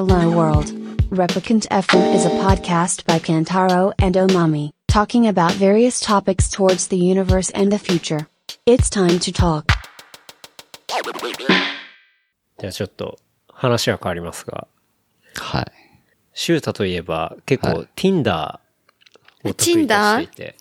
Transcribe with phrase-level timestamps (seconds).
[0.00, 0.72] Hello World.
[1.10, 6.96] Replicant FM is a podcast by Kantaro and Omami, talking about various topics towards the
[6.96, 8.26] universe and the future.
[8.64, 9.66] It's time to talk.
[12.58, 13.18] じゃあちょっと
[13.52, 14.66] 話は変わりますが、
[15.34, 15.66] はい。
[16.32, 18.58] シュータといえば結構はい Tinder
[19.44, 20.56] を得意としていて。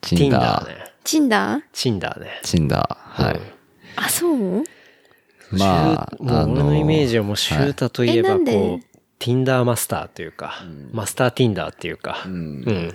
[0.00, 0.66] チンダ Tinder ー。
[0.66, 0.92] ね。
[1.04, 2.40] チンダー Tinder ね。
[2.42, 3.22] チンダー。
[3.22, 3.40] はい。
[3.94, 4.64] あ、そう
[5.52, 8.52] まあ、もう俺のイメージはもうシューはいタといえばえなんで？
[8.52, 10.54] こう、Tinder マスターというか、
[10.92, 12.94] マスター Tinder っていうか、うん。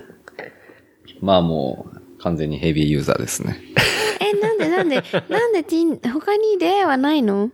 [1.20, 3.60] まあもう、完全にヘビーユーザーですね。
[4.20, 4.68] え、なんで？
[4.68, 7.50] なんで、なんでティン、他に出会いはないの？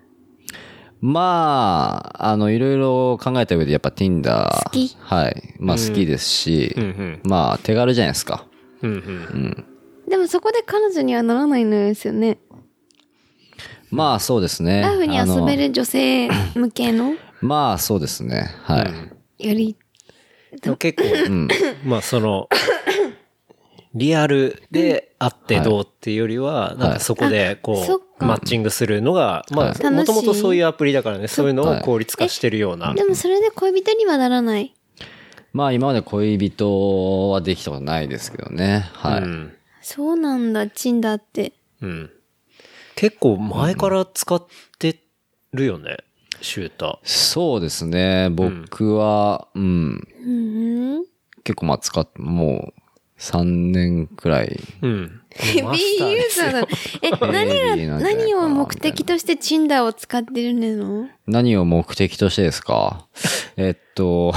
[1.00, 4.48] まあ、あの、いろいろ考えた上でやっぱ Tinder。
[4.64, 4.96] 好き？
[5.00, 5.54] はい。
[5.58, 8.46] まあ好きですし、うんうんまあ手軽じゃないですか。
[8.82, 9.64] うんうん。
[10.08, 12.38] でもそこで彼女にはならないのですよね。
[13.92, 14.80] まあそうですね。
[14.80, 17.04] ラフに遊べる女性向けの？
[17.04, 18.50] あ のまあそうですね。
[18.62, 18.82] は
[19.38, 19.46] い。
[19.48, 19.76] やり、
[20.62, 21.04] でも結構、
[21.84, 22.48] まあその、
[23.94, 32.94] リアルで会ってどうっていうよりは、なんかそこでこう、かマッチングするのが、まあ、もともとそういうアプリだからね、そういうのを効率化してるような。
[32.94, 34.72] でもそれで恋人にはならない？
[35.52, 38.88] まあ今まで恋人はできたことないですけどね。
[38.94, 39.22] はい。
[39.22, 39.52] うん。
[39.82, 41.52] そうなんだ、チンダーって。
[41.82, 42.10] うん。
[43.02, 44.40] 結構前から使っ
[44.78, 45.00] て
[45.52, 45.96] るよね、
[46.40, 47.00] シュータ。
[47.02, 48.30] そうですね。
[48.30, 51.04] 僕は、うん、うん。
[51.42, 52.80] 結構まあ使っ、もう
[53.20, 54.56] 3年くらい。
[54.82, 55.20] うん。
[55.30, 56.68] ヘビーユーザーだ。
[57.02, 61.08] え、何が、何を目的としてチンダーを使ってるの？
[61.26, 63.08] 何を目的としてですか？
[63.56, 64.34] えっと、も う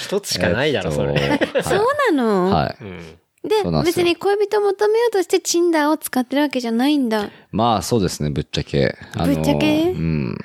[0.00, 1.38] 一つしかないだろ、それ。
[1.38, 1.86] えっとそう
[2.16, 2.82] なの、はい。
[2.82, 3.18] うん。
[3.42, 7.30] でそうなんですよ別に恋人を求めようとしてチンダーを使ってるわけじゃないんだ。
[7.50, 8.96] まあそうですね、ぶっちゃけ。
[9.16, 9.90] あのぶっちゃけ？
[9.90, 10.38] うん。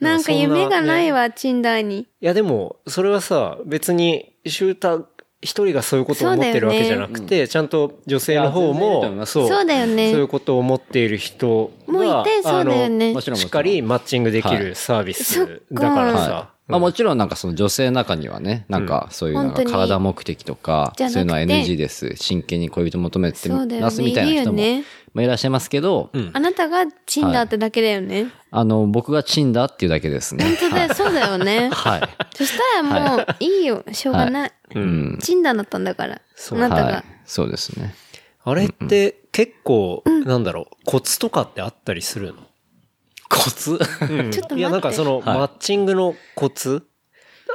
[0.00, 2.00] なんか夢がないわ、チンダーに。
[2.00, 5.04] いやでも、それはさ、別に、シューター
[5.40, 9.48] 一人がそういうことを思ってるわけじゃなくて、ちゃんと女性の方いや全然いいと思いも、ますそう。
[9.48, 16.30] そうだよねそういうことを思っている人が、もういてそうだよねあのもちろんもちろんしっかりマッチングできはいるサービスだからさ。
[16.30, 16.61] はい。
[16.72, 22.16] まあもちろんなんかその女性の中にはね、なんかそういうなんか体目的とか、そういうのは NG です。
[22.16, 24.84] 真剣に恋人求めてますみたいな人もいるよね
[25.14, 28.32] まあいらっしゃいますけど、あなたがチンダーってだけだよね。
[28.50, 30.44] あの、僕がチンだっていうだけですね。
[30.44, 31.68] 本当だよ、そうだよね。
[31.74, 32.02] はい。
[32.34, 34.52] そしたらもういいよ、しょうがない。
[34.74, 35.18] うん。
[35.20, 36.20] チンダーだったんだから。
[36.34, 36.92] そうあなたが。
[36.92, 37.04] はい。
[37.26, 37.94] そうですね。
[38.44, 42.51] あれって結構、なんだろう、コツとかってあったりするの？
[43.32, 43.64] コツ？
[43.66, 44.54] ちょっと待って。
[44.56, 46.86] いや、なんかその、マッチングのコツ？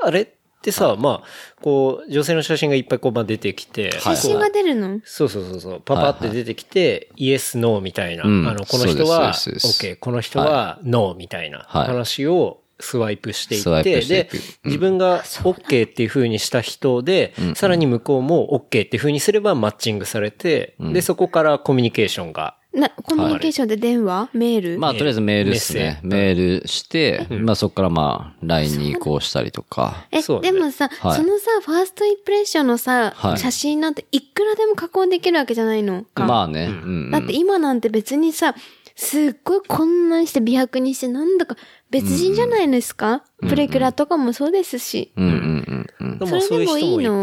[0.03, 0.27] あれっ
[0.61, 4.15] てさ、まあ、こう、女性の写真がいっぱいこう、まあ出てきて、はい。
[4.15, 4.99] 写真が出るの？
[5.05, 8.47] そうそうそうそう、パパって出てきて、イエス、ノーみたいな、うん。
[8.47, 11.87] あの、この人は、そうですそうです OK、この人は、ノーみたいなはい。
[11.87, 14.33] 話をスワイプしていって、でプしていく。
[14.35, 24.29] うん、自分が OK っていう風にした人で、さらに向こうも OK っていう風にすればマッチングされて、で、そこからコミュニケーションが、な、コミュニケーションで電話？
[24.33, 24.79] メール？
[24.79, 25.99] まあとりあえずメールですね。
[26.03, 30.07] メールして、まあそこからまあ LINE に移行したりとか。
[30.11, 36.03] え、そうねでもさ、はいそのさ、ファーストインプレッションのさ、はい写真なんていくらでも加工できるわけじゃないの？
[36.13, 36.25] か。
[36.25, 36.67] まあね。
[36.67, 37.11] うん。
[37.11, 38.55] だって今なんて別にさ、
[38.95, 41.55] すっごいこんなにして美白にしてなんだか
[41.91, 45.13] 別人じゃないですか、プレクラとかもそうですし。
[45.15, 46.19] うんうんうんうん。
[46.19, 46.67] でもいいっ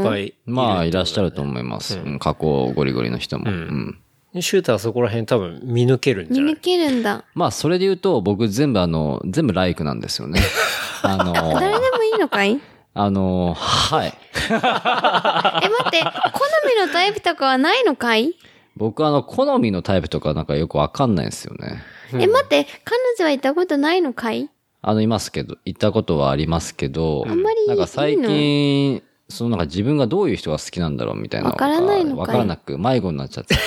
[0.04, 1.98] ぱいいるまあいらっしゃると思います。
[1.98, 3.50] うん加工ゴリゴリの人も。
[3.50, 4.00] うん。
[4.42, 6.54] シューターはそこら辺多分見抜けるんじゃない？
[6.54, 7.24] 見抜けるんだ。
[7.34, 10.40] まあそれで言うと僕全部あの、全部ライクなんですよね。
[11.02, 12.60] あの、誰でもいいのかい？
[12.94, 14.08] あの、はい。
[14.48, 18.34] え、待って、好みのタイプとかはないのかい？
[18.76, 21.82] 僕あの、好みのタイプとかなんかよくわかんないんですよね。
[22.12, 24.48] え、待って、彼女は行ったことないのかい？
[24.82, 29.02] あの、いますけど、行ったことはありますけど、んまりなんか最近、
[29.34, 33.60] そのなんか自分がどういう人が好きなんだろうみたいなわからないのかいわからなく迷子になっちゃってて、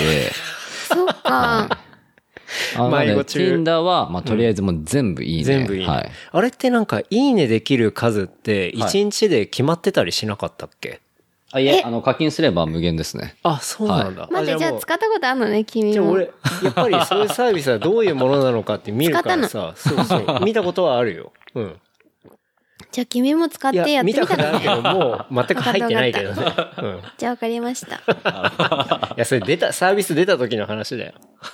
[0.87, 1.77] そっか。
[2.75, 5.43] あのね、迷子中 Tinder は、まあ、とりあえずもう全部いいね。
[5.43, 5.87] 全部いいね。
[5.87, 6.11] はい。
[6.31, 11.01] あれってなんか、いいねできる数って、1日で決まってたりしなかったっけ、
[11.51, 13.35] あ、いえ、あの、課金すれば無限ですね。
[13.43, 14.27] あ、そうなんだ。
[14.31, 15.93] 待って、じゃあ使ったことあるのね、君も。
[15.93, 16.23] じゃあ俺、
[16.63, 21.31] やっぱりそういうサービスはどういうものなのかって見るからさ、 そうそう、見たことはあるよ。
[21.55, 21.75] うん。
[22.91, 24.59] じゃあ君も使ってやってみ見たことある。
[24.59, 26.41] けど、もう全く入ってないけどね。
[26.81, 27.01] うん。
[27.17, 27.95] じゃあわかりました。
[29.15, 31.13] いや、それ出た、サービス出た時の話だよ。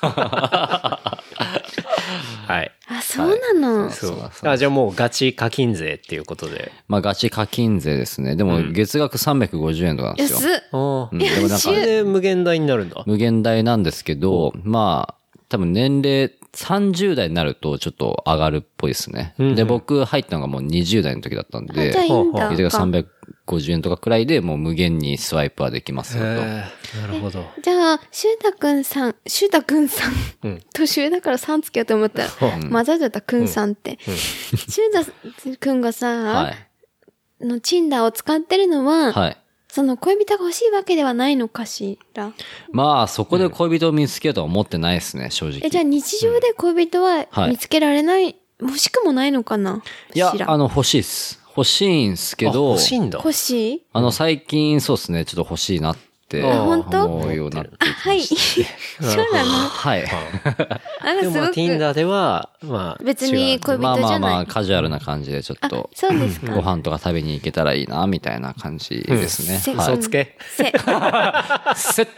[2.47, 2.71] はい。
[2.87, 3.53] あ、そうな
[3.85, 3.89] の？
[3.89, 4.29] そう。
[4.43, 6.71] あ、じゃあもうガチ課金税っていうことで。
[6.87, 8.35] まあ、ガチ課金税ですね。
[8.35, 10.39] でも、月額350円とかなんですよ。
[10.51, 10.63] 安っ。
[10.71, 11.69] あうん、でもなんか
[12.05, 13.03] 無限大になるんだ。
[13.05, 15.15] 無限大なんですけど、まあ、
[15.49, 19.33] 多分年齢30代になるとちょっと上がるっぽいですね。
[19.37, 22.51] で、僕入ったのがもう20代の時だったんで、あんだ。
[22.51, 26.29] それが350円とかくらいでもう無限にスワイプはできますよと。
[26.29, 27.43] なるほど。
[27.61, 30.13] じゃあ、シュータくんさん、シュータくんさん、
[30.43, 32.29] うん年上だからさんつけようと思ったら、
[32.69, 33.97] 混ざっちゃったくんさんって。
[34.05, 37.45] シュータくんがさ、はい。
[37.45, 39.37] のチンダーを使ってるのは、はい。
[39.73, 42.31] その恋人が欲しいわけではないのかしら？
[42.71, 45.61] まあ、そこで恋人を見つけようとは思ってないですね、正直。
[45.63, 49.81] え、じゃあ日常で恋人ははい見つけられない、欲しくもないのかな
[50.13, 51.39] いやし、らあの、欲しいっす。
[51.57, 53.17] 欲しいんすけあど、欲しいんだ。
[53.17, 53.81] 欲しい？
[53.93, 55.97] あの、最近そうですね、ちょっと欲しいなっ
[56.41, 57.05] てあ本当？
[57.05, 58.21] 思うようになってきあ、まはい。
[58.21, 58.65] し
[58.99, 59.51] そうなの？
[59.69, 60.03] はい。
[61.03, 64.19] なんかすごでもまあ、Tinder く、では、まあ、別に恋まあ人じゃない。
[64.19, 66.53] まあまあ、カジュアルな感じでちょっあと、、そうですか。
[66.53, 69.61] ご飯とか食べに行けたらいいな、みたいな感じですね。
[69.73, 70.37] うんはい嘘つけ。
[70.55, 72.11] せ、せとかせっね。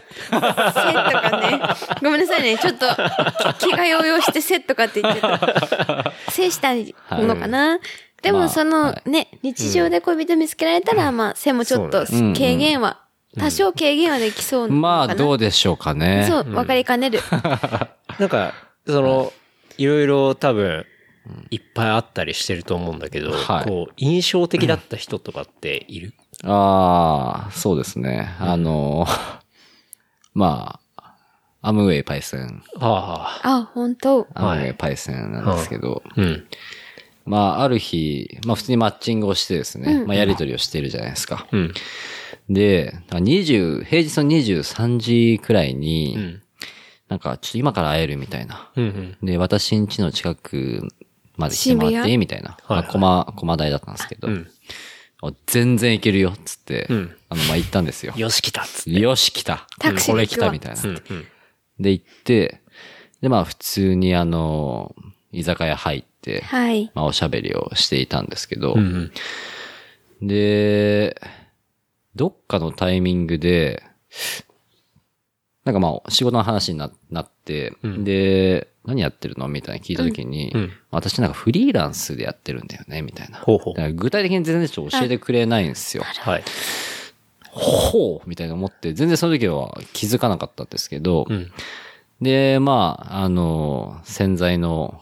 [2.01, 2.57] ごめんなさいね。
[2.57, 2.85] ちょっと、
[3.59, 6.13] 気がようようしてせとかって言ってた。
[6.29, 7.79] せしたいのかな？
[8.21, 13.01] でまあもそのはいね、日常で恋人見つけられたら、まあ、背もちょっと軽減は、
[13.39, 15.15] 多少軽減はできそうなのまあ、かな。
[15.19, 16.25] どうでしょうかね。
[16.29, 17.19] そう、わかりかねる。
[18.19, 18.53] なんか、
[18.87, 19.33] その、
[19.77, 20.85] いろいろ多分、
[21.49, 26.13] いっぱいあったりしてると思うんだけど、はいこう、印象的だった人とかっている？
[26.43, 28.35] ああ、そうですね。
[28.39, 29.07] あの、
[30.33, 31.13] まあ、
[31.61, 33.49] アムウェイパイセン、ああ。
[33.57, 36.45] あ、本当アムウェイパイセンなんですけど、うん。
[37.25, 41.47] まあ、ある日、まあ普通にマッチングをしてですね、まあやりとりをしてるじゃないですか。
[41.51, 41.73] うん。
[42.49, 46.41] で、20、平日の23時くらいに、ん
[47.07, 48.71] なんか、ちょっと今から会えるみたいな。
[48.75, 49.17] うん。
[49.21, 50.87] で、私ん家の近く
[51.37, 52.51] まで来てもらっていいみたいな。
[52.51, 54.47] はいまあ、駒、駒台だったんですけど、うん。
[55.21, 58.13] あ全然行けるよ、つって、うんあの、まあ、行ったんですよ。
[58.15, 58.99] よし、来たっつって。
[58.99, 59.67] よし、来た。
[59.79, 60.81] タクシーこれ来た、みたいな。
[60.81, 60.89] うん。
[60.89, 61.25] うん。
[61.79, 62.61] で、行って、
[63.21, 64.95] で、まあ、普通にあの、
[65.31, 66.91] 居酒屋入って、はい。
[66.93, 69.11] まあ、おしゃべりをしていたんですけど、うん。
[70.21, 71.19] で、
[72.15, 73.83] どっかのタイミングで、
[75.63, 79.47] なんかまあ、仕事の話にななって、で、何やってるの？
[79.47, 83.01] みたいな聞いたときに、うん私なんかフリーランスでやってるんだよね？
[83.01, 83.39] みたいな。
[83.39, 86.03] ほうほう具体的に全然ちょっと教えてくれないんですよ。
[86.03, 86.43] はい。
[87.51, 91.51] ほうみたいな思って、全然その時は気づかなかったんですけど、うん。
[92.21, 95.01] で、まあ、あの、洗剤の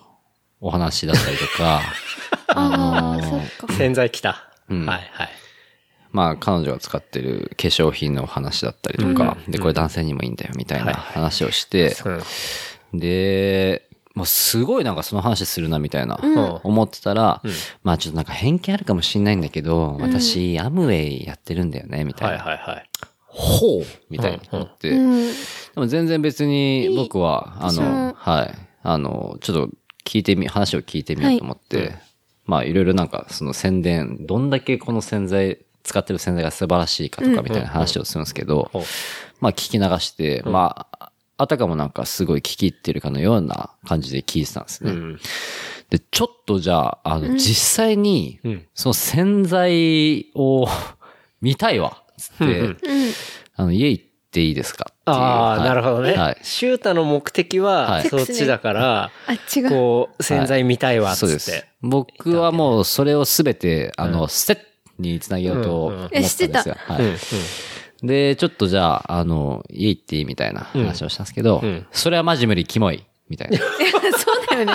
[0.62, 1.82] お話だったりとか、
[2.56, 3.74] ああ、そっか。
[3.74, 4.50] 洗剤来た。
[4.70, 5.30] うんはい、はい。
[6.14, 11.96] まあ、彼女が使ってる化粧品のお話だったりとか、で、これ男性にもいいんだよ、みたいな話をして、
[12.94, 13.00] うん。
[13.00, 17.42] で、もうすごいなんかその話するな、みたいな、ん思ってたら、
[17.82, 22.44] まあちょっとなんか偏見あるかもしれないんだけど、私、アムウェイやってるんだよね、みたいはい、な。
[22.44, 22.90] はい、はい。
[23.26, 25.28] ほうみたいな思って、うん。
[25.28, 25.34] で
[25.76, 28.54] も全然別に僕は、あの、はい。
[28.84, 29.70] あの、ちょっと
[30.06, 31.96] 聞いてみ、話を聞いてみようと思って、
[32.46, 38.72] まあいろいろなんかその宣伝、どんだけこの洗剤、使ってる洗剤が素晴らしいかとかみたいな話をするんですけど、
[39.40, 44.92] まあ聞き流して、まあ、あたかもなんかすごい聞き入ってるかのような感じで聞いてたんですね。
[44.92, 45.20] うん。
[45.90, 50.68] で、ちょっとじゃあ、あの、実際にうん、その洗剤を
[51.42, 52.78] 見たいわ、つって、うん
[53.56, 56.14] あの、家行っていいですかっていうああ、はいなるほどね。
[56.14, 56.38] はい。
[56.42, 59.70] シュータの目的ははいそっちだから、あ、違う。
[59.70, 61.26] こう、洗剤見たいわ、っつって。
[61.26, 61.66] そうです。
[61.82, 64.58] 僕はもうそれをすべて、あの、セッ
[65.00, 66.76] につなげようとうんうん思ったんですよ。
[66.78, 67.14] はうん、うん。
[67.14, 68.08] い。
[68.08, 73.58] で、ちょっとじゃあ、あの、家行っていいみたいな話をしたんですけど、うんそれはマジ無理、キモい、みたいな。
[74.18, 74.74] そうだよね。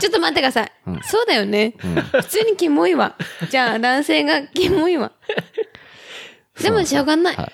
[0.00, 0.72] ちょっと待ってください。
[1.02, 1.74] そうだよね。
[2.12, 3.16] 普通にキモいわ。
[3.50, 5.12] じゃあ、男性がキモいわ。
[6.62, 7.36] でもしょうがない。
[7.36, 7.52] はい。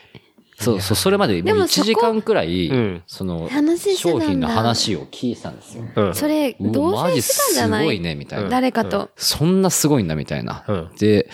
[0.60, 3.48] そう、そう、それまでもう1でもそこ時間くらい、うんその、
[3.96, 5.84] 商品の話を聞いてたんですよ。
[5.96, 6.14] うん。
[6.14, 7.80] それ、うわ同棲マジしてたんじゃない？
[7.80, 8.48] すごいね、みたいな。
[8.48, 9.10] 誰かと。
[9.16, 10.64] そんなすごいんだ、みたいな。
[10.68, 11.30] うんで、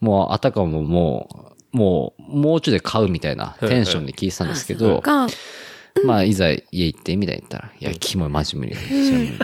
[0.00, 5.26] もう、あたかももう、もう、もうちょいで買うみたいなテンションで聞いてたんですけど、が、
[6.04, 8.74] まあ、いざ家行ってみたいに言ったら、いや、キモい、マジ無理。
[8.74, 9.38] それ無理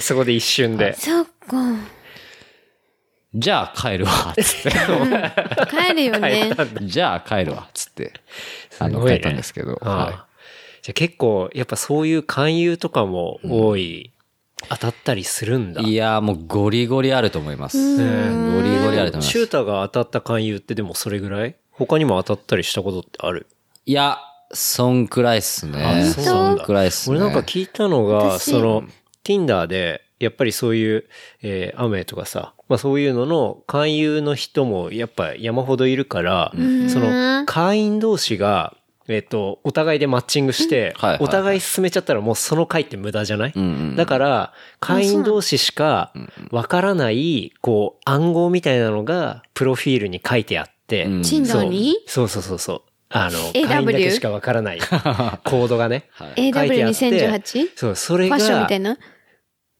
[0.00, 0.92] そこで一瞬で。
[0.94, 1.56] そっか。
[3.34, 4.70] じゃあ帰るわ、つって。
[4.70, 6.50] 帰るよね。
[6.82, 8.12] じゃあ帰るわ、つって。
[8.78, 9.78] あの、帰ったんですけど。
[9.82, 10.26] ああは
[10.82, 14.12] じゃあ結構、やっぱそういう勧誘とかも多い、
[14.70, 15.82] 当たったりするんだ。
[15.82, 15.90] い。
[15.90, 17.78] いやー、もうゴリゴリあると思います。
[17.78, 19.28] うんゴリゴリあると思います。
[19.28, 21.54] シュータが当たった勧誘ってでもそれぐらい？
[21.70, 23.46] 他にも当たったりしたことってある？
[23.84, 24.18] いや、
[24.52, 25.84] そんくらいっすね。
[25.84, 27.18] あそんくらいっすね。
[27.18, 28.84] 俺なんか聞いたのが、私その、
[29.22, 31.04] Tinder で、やっぱりそういう、
[31.42, 36.52] えー、アメとかさ、まあそういうのの勧誘の人もやっぱ山ほどいるから、
[36.88, 38.76] その、会員同士が、
[39.08, 41.18] えっ、と、お互いでマッチングしてはいはいはい。
[41.24, 46.12] お互い進めちゃったらもうその回って無駄じゃない、うんうんだから、会員同士しか
[46.50, 51.22] わからない、こう、暗号みたいなのが、プロフィールに書いてあって、うん。
[51.22, 52.82] チンダーにそうそうそうそう。
[53.10, 54.78] あの、AW 会員だけしかわからない。
[54.84, 56.10] コードがね。
[56.18, 57.68] 書いてあって AW2018?
[57.74, 58.98] そう、それファッションみたいが、な？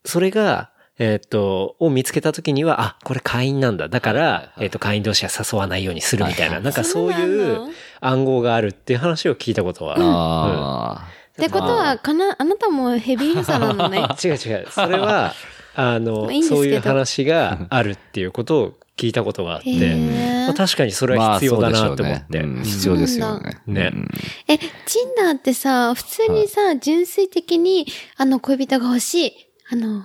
[0.08, 3.88] それが、えっ、と、を見つけたときには、あ、これ会員なんだ。
[3.88, 7.68] だから、はいはいはいえっ、と、会員同士は誘わないようにするみたいな、なんかそういうの
[8.00, 9.96] 暗号があるっていう話を聞いたことは。
[9.98, 13.98] あってことは、かな、あなたもヘビーユーザーなのね。
[14.24, 14.66] 違う違う。
[14.70, 15.34] それは、
[15.76, 21.20] あの、いいそういう話があるっていうことを聞いたことがあって、まあ、確かにそれあ。
[21.20, 22.38] は必要だまあなと思って。
[22.38, 23.58] ねうん必要ですよね。
[23.66, 24.08] ねうん
[24.48, 24.64] え、チ
[25.04, 27.86] ンダーってさ、普通にさ、純粋的に、
[28.16, 30.04] あの、恋人が欲しい、あの、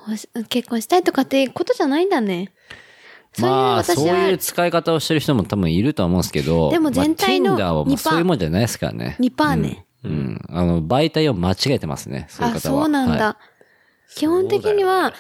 [0.50, 2.52] 結婚したいとかってことじゃないんだね。
[3.34, 9.18] そういうまあ、私はそういう使い方をしてる人も多分いるとは思うんですけど、でも全体のまあ Tinder は2%そういうもんじゃないですからね。
[9.20, 9.86] 2%ね。
[10.04, 10.42] うん。
[10.50, 12.82] あの、媒体を間違えてますね、そういう方は。
[12.82, 13.26] あ、そうなんだ。
[13.26, 13.38] は
[14.16, 15.14] 基本的には、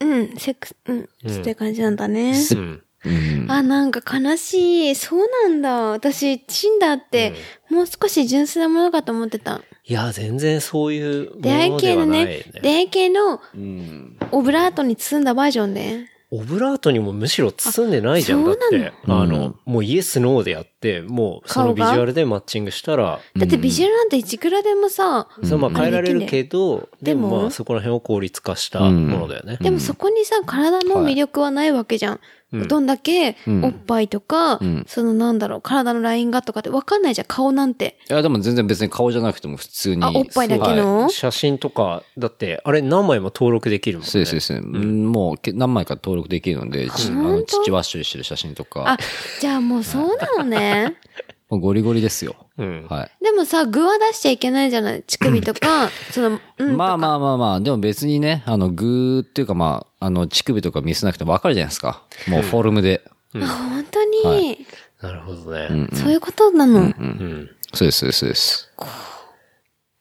[0.00, 2.32] そううん、セックス、うん、そういう感じなんだね。
[2.52, 2.85] うんい。
[3.06, 3.50] うん。
[3.50, 4.94] あ、なんか悲しい。
[4.94, 5.70] そうなんだ。
[5.92, 7.34] 私、チンダーって、
[7.70, 9.62] もう少し純粋なものかと思ってた。
[9.84, 14.18] いや、全然そういうも出会いのでは系のねないね。、出会い系のうん。
[14.32, 16.06] オブラートに包んだバージョンで。
[16.32, 18.42] オブラートにもむしろ包んでないじゃん。
[18.42, 20.75] あだっそうなて、あの、もうイエス、ノーでやって、
[21.08, 27.40] もうそのビジュアルでマッチングしたら、だってビジュアルなんていくらでもさ、それはまあ変えられるけど、ででもも？
[27.42, 29.58] まあそこら辺を効率化したものだよね。
[29.60, 32.20] でもそこにさ、体の魅力はないわけじゃん。
[32.68, 34.84] どんだけ、おっぱいとか、ん。
[34.86, 37.98] そのなんだろう、体のラインがとかってわかんないじゃん、顔なんて。
[38.08, 40.04] いや、でも全然別に顔じゃなくても普通に。
[40.04, 40.76] あおっぱいだけはい。
[40.76, 44.10] の写真とか、だって、あれ何枚も登録できるもんね。
[44.10, 48.98] そうです、そうんもうけ何枚か登録できるので、ちあの父ワッシュしてる写真とあか、、
[49.40, 50.75] じゃあもうそうなのね。
[51.48, 52.34] もうゴリゴリですよ。
[52.58, 52.86] うん。
[52.88, 53.24] はい。
[53.24, 55.02] でもさ、具は出しちゃいけないじゃない？
[55.04, 56.76] 乳首とか、その、うん。
[56.76, 62.02] まあまあまあまあ、でも別にね、あの、グーっていうかまあ、あの、乳首とか見せなくてもわかるじゃないですか。
[62.26, 63.02] もうフォルムで。
[63.36, 64.66] あ本当に、
[65.02, 65.88] はなるほどね。
[65.92, 66.80] そういうことなの？
[66.80, 67.50] うん。
[67.74, 68.72] そうです、そうです、そうです。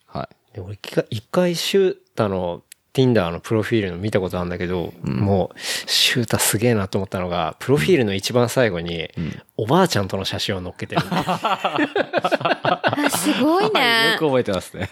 [0.08, 0.56] はい。
[0.56, 2.64] で俺一回、一回シュータの
[2.96, 9.10] Tinder のプロフィールの見たことあるんだけど、もう、シュータすげえなと思ったのが、プロフィールの一番最後に、
[9.58, 11.02] おばあちゃんとの写真を載っけてる
[13.12, 14.26] すごいねよく。
[14.26, 14.90] 覚えてますね。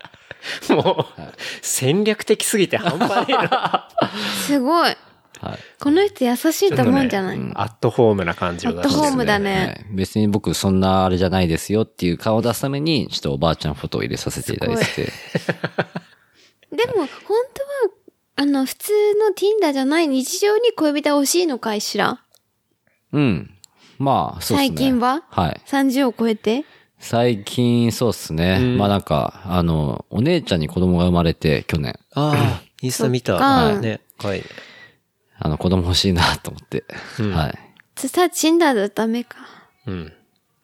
[0.70, 1.22] もう、
[1.60, 3.88] 戦略的すぎて半端ねえな。
[4.46, 4.96] すごい。
[5.40, 5.58] はい。
[5.80, 9.84] この人優しいと思うんじゃない、アットホームな感じを出してるアットホームだはね。
[9.92, 15.12] い別に僕そんなあれじゃないですよっていう顔を出すために、ちょっとおばあちゃんフォトを入れさせていただいてて。
[16.74, 17.06] でも、
[18.54, 22.20] の、普通の Tinder じゃない日常に恋人欲しいのかしら？
[23.12, 23.50] うん。
[23.98, 24.76] まあ、そうですね。
[24.76, 25.22] 最近は？
[25.28, 25.60] はい。
[25.66, 26.64] ?30 を超えて？
[26.98, 28.58] 最近そうっすね。
[28.78, 31.98] まあなんか、あの、お姉ちゃんに子供が生まれて、去年。
[32.14, 33.34] ああ、インスタ見た。
[33.34, 34.00] はいね。
[34.18, 34.42] はい。
[35.38, 36.84] あの、子供欲しいなと思って。
[37.34, 37.58] はい。
[37.96, 39.36] そしたら Tinder だとダメか。
[39.86, 40.12] うん。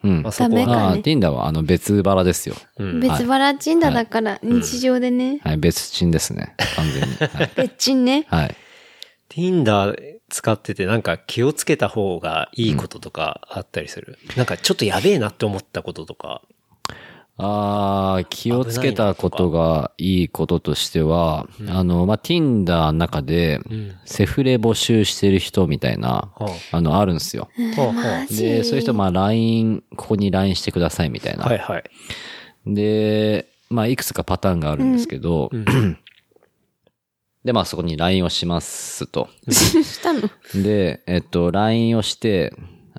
[0.02, 0.23] うん。
[0.26, 0.49] あそこは。
[0.50, 2.54] ダメかああ、Tinder はあの別腹ですよ。
[2.78, 3.00] うん。
[3.00, 5.40] 別腹 Tinder だから、日常でね。
[5.42, 6.54] はい、別チンですね。
[6.76, 7.16] 完全に。
[7.16, 7.50] はい。
[7.57, 8.26] 別賃ね。
[8.28, 8.57] はい。
[9.28, 9.97] Tinder
[10.28, 16.42] 使っててなんか気をつけた方がいいこととかあったりする、なんかちょっとやべえなって思ったこととか。
[17.42, 23.61] ああ、気をつけたことがいいこととしては、あの、まあ、Tinder の中で、
[24.04, 27.49] セフレ募集してる人みたいな、はあの、あるんですよ。
[28.30, 31.47] で、そういう人、まあ、LINE、ここに LINE してくださいみたいな。
[31.47, 31.85] あはいはい。
[32.66, 35.50] で、まあ、いくつかパターンがあるんですけど、
[37.44, 39.30] で、まあ、そこに LINE をしますと。
[39.50, 40.20] したの？
[40.62, 42.52] で、えっと、LINE をして、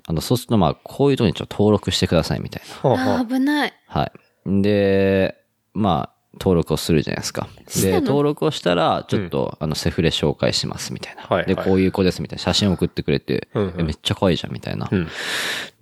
[0.04, 3.72] あの、そうすると、まあ、こういうとこにちょっと登録してくださいみたいはあ危ない。
[3.88, 4.00] な。
[4.00, 4.12] はい。
[4.46, 5.36] で、
[5.74, 7.48] まあ、登録をするじゃないですか。
[7.82, 11.22] で、登録をしたら、ちょっと、あの、セフレ紹介しますみたいな。
[11.22, 12.42] はいはいで、こういう子ですみたいな。
[12.42, 14.88] 写真送ってくれて、うんうんえめっちゃ可愛いじゃんみたいな。
[14.90, 15.08] うん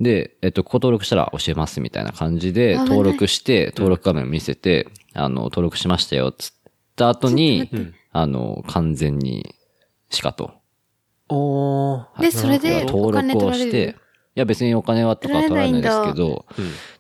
[0.00, 6.52] で、えっと、ここ登録したら教えますみたいな感じで、登録して、登録画面見せて、あの、登録しましたよ、つっ
[6.96, 7.68] た後に、
[8.12, 9.54] あの、完全に、
[10.08, 10.52] しかと。
[11.28, 12.20] おー。
[12.22, 14.00] で、それでお登金録をして、取られる。
[14.36, 16.46] いや別にお金はとかは取られないですけ取ど、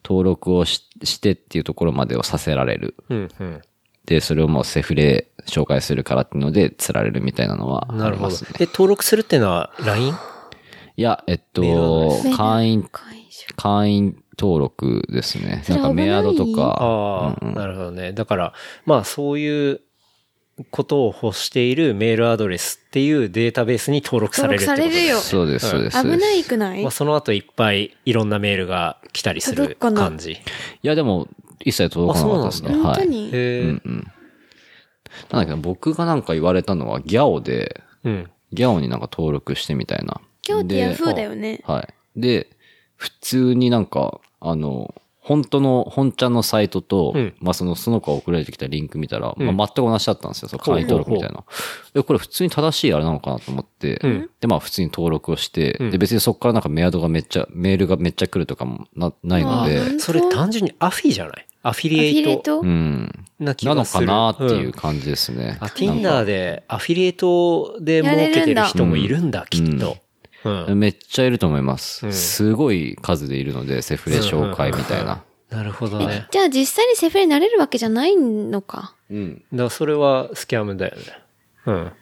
[0.04, 2.96] 登録をししてっていうところまでをさせられる。
[3.08, 3.62] うんうん。
[4.04, 8.50] で、それをもうセフレ紹介するからっていうので、釣られるみたいなのはあなるほどりますね。。
[8.60, 10.14] え、登録するってのは LINE?
[10.96, 11.62] いや、えっと
[12.36, 12.90] 会員、
[13.56, 15.64] 会員登録ですね。
[15.68, 18.12] なんかメアドとか、ああ、なるほどね。
[18.12, 19.80] だから、まあそういう
[20.70, 26.02] ことを欲しているメールアドレスっていうデータベースに登録されるってこと登録されるよそうです、そうです。
[26.02, 26.82] 危ないくない？
[26.82, 30.32] まあその後いっぱいいろんなメールが来たりする感じ。
[30.32, 30.36] い
[30.82, 31.28] や、でも、
[31.64, 32.68] 一切届かなかったですね。
[32.70, 32.80] はい。
[32.82, 33.26] 本当に？
[33.26, 33.64] へえ。
[33.64, 34.04] なん
[35.32, 38.30] だっけど、僕がなんか言われたのはギャオで、うん。
[38.52, 40.20] ギャオになんか登録してみたいな。
[40.48, 41.60] 今日ってヤフーだでよね。
[41.64, 41.82] は
[42.16, 42.20] い。
[42.20, 42.48] で、
[42.96, 50.48] 普通になんか、あの、本当の、本ちゃんのサイトと、うんまあその、その子が送られてきたリンク見たら、うんまあ全く同じだったんですよ。
[50.48, 51.44] その会員登録みたいな。
[51.94, 61.46] え、これ普通に正しいあれなのかなと思って、んで、まあ普通に登録をして、うんで、別にそこからなんかメアドがめっちゃ、メールがめっちゃ来るとかもな、ないので、それ単純にアフィじゃない？
[61.62, 62.60] アフィアフィリエイトリエイト？
[62.60, 63.26] うん。
[63.38, 64.06] な気なのがする。
[64.06, 65.58] かなっていううん感じですね。
[65.60, 69.98] あ、Tinder でアフィリエイトで儲けてる人もいるんだ、きっと。
[70.44, 70.78] うん。
[70.78, 72.06] めっちゃいると思います。
[72.06, 75.22] うんすごい数でいるので、セフレ紹介みたいな。
[75.50, 76.28] なるほどね。
[76.30, 78.94] じゃあ実際にセフレになれるわけじゃないのか？
[79.10, 79.44] うん。
[79.52, 81.02] だからそれはスキャムだよね。
[81.66, 81.92] うん。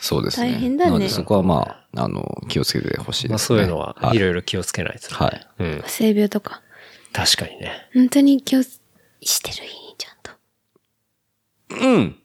[0.00, 0.52] そうですね。
[0.52, 3.30] 大変だねなのでそこはまあ、あの、気をつけてほしいですね。
[3.30, 5.14] まあそういうのははいいろいろ気をつけないと。
[5.14, 5.46] はい。
[5.58, 5.82] うん。
[5.86, 6.62] 性病とか。
[7.12, 7.88] 確かにね。
[7.94, 8.80] 本当に気をつ
[9.22, 9.64] してる？
[9.66, 9.70] いい？
[9.96, 10.32] ちゃんと。
[11.86, 12.16] うん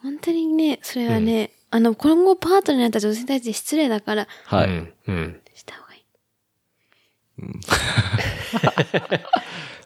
[0.00, 4.68] 本当にね、それはね、あの、今後パートナーになった女性に対して失礼だから、はい。
[4.68, 4.92] うん。
[5.06, 5.40] うん。
[5.54, 6.02] した方がいい。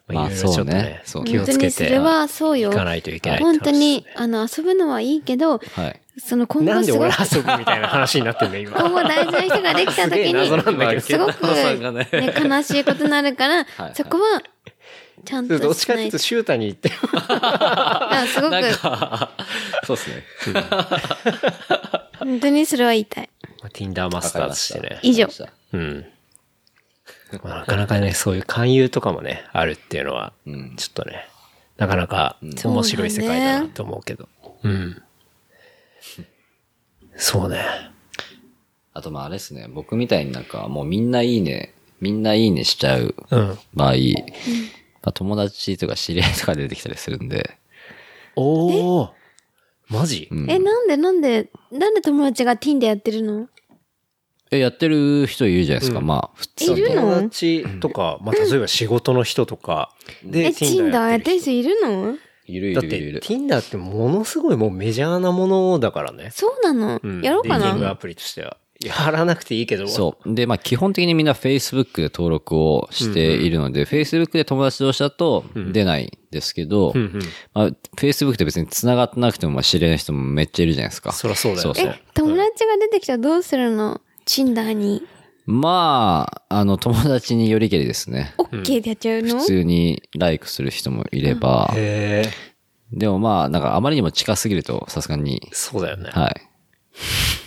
[0.09, 2.73] まあいろいろちょっとそうねねそう、気をつけて本当にそれはそうよ。
[2.73, 6.01] いかないといけないって話本当に、あの、遊ぶのはいいけど、はい。
[6.19, 8.79] その今なんです後ごく、俺遊ぶみたいな話になってんの今。
[8.79, 11.01] 今後大事な人ができた時すげえ謎なんに、だけど。
[11.01, 11.49] すごく、
[11.93, 14.43] ね ね、悲しいことになるからはい、そこは、
[15.25, 15.87] ちゃんとどっち。
[15.87, 16.91] かっていうと、シュータに行って。
[17.29, 19.31] あすごく、なんか、
[19.85, 20.25] そうですね。
[22.19, 23.31] 本当にそれは言いたい。
[23.73, 24.99] Tinder マスターズしてね。
[25.03, 25.29] 以上。
[25.73, 26.07] うん。
[27.43, 31.29] まあなかなかね、そういう勧誘とかもね、あるっていうのは、んちょっとね、
[31.77, 34.29] なかなか面白い世界だなと思うけど。
[34.63, 35.03] うん。
[37.17, 37.65] そうね。
[38.95, 43.59] あとまああれですね、僕みたいになんかもうみんないいね、みんないいねしちゃううん。
[45.03, 47.59] まあ友達とか知り合いとか出てきたりするんで、
[48.37, 49.11] おー。
[49.89, 50.29] マジ？
[50.49, 50.97] え、なんで？
[50.97, 53.49] なんで、なんで友達が Tin でやってるの？
[54.51, 56.01] え、やってる人いるじゃないですか。
[56.01, 57.03] まあ、普通いるの？
[57.03, 59.91] 友達とか、まあ、例えば仕事の人とか
[60.25, 61.51] で、え、Tinder やってる人。
[61.51, 62.17] 人いるの？
[62.47, 63.09] いるいだって、るいる。
[63.09, 63.21] いる。
[63.21, 66.31] Tinder ってものすごいもうメジャーなものだからね。
[66.31, 67.01] そうなの？
[67.03, 67.21] うん。
[67.21, 67.59] やろうかな。
[67.59, 68.57] デーティングアプリとしては。
[68.83, 69.89] やらなくていいけど。
[69.89, 70.35] そう。
[70.35, 77.21] で、まあ基本的にみんな Facebook で登録をしているので、Facebook で友達同士だと出ないんですけど、うんうん。
[77.55, 77.67] まあ、
[77.97, 81.13] Facebook って別に繋がってなくてもまあ知り合いの人もめっちゃいるじゃないですか。
[81.13, 85.03] そりゃそうだよねそうそうえ、友達が出てきたらどうするの？Tinder に。
[85.45, 88.33] まあ、あの、友達によりけりですね。
[88.39, 89.41] OK でやっちゃうの？
[89.41, 92.31] 普通にライクする人もいれば、へえ。
[92.93, 96.11] でもまあ、なんかあまりにも近すぎるとさすがに、そうだよね。
[96.13, 96.49] はい。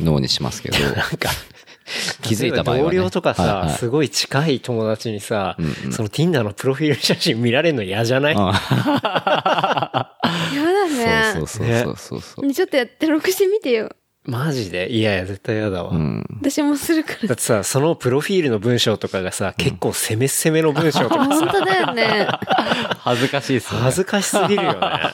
[0.02, 1.30] 脳にしますけど、 なんか、
[2.24, 2.98] 気づいた場合は、ね。
[2.98, 5.56] 同僚とかさ、はいはいすごい近い友達にさ、
[5.92, 8.52] その Tinder のプロフィール写真見られるの嫌じゃない、 やだ
[10.88, 11.32] ね。
[11.34, 12.52] そうそうそうそうそう。
[12.54, 13.90] ちょっとやって、録してみてよ。
[14.28, 14.92] マジで？
[14.92, 15.92] いやいや、絶対嫌だわ。
[15.92, 16.26] うん。
[16.42, 17.28] 私もするから。
[17.28, 22.28] だってさ、そのプロフィールの文章とかがさ、結構攻め攻めの文章とか本さ、当だよね。
[23.02, 23.82] 恥ずかしいっすね。
[23.82, 24.80] 恥ずかしすぎるよね。
[24.80, 25.12] 確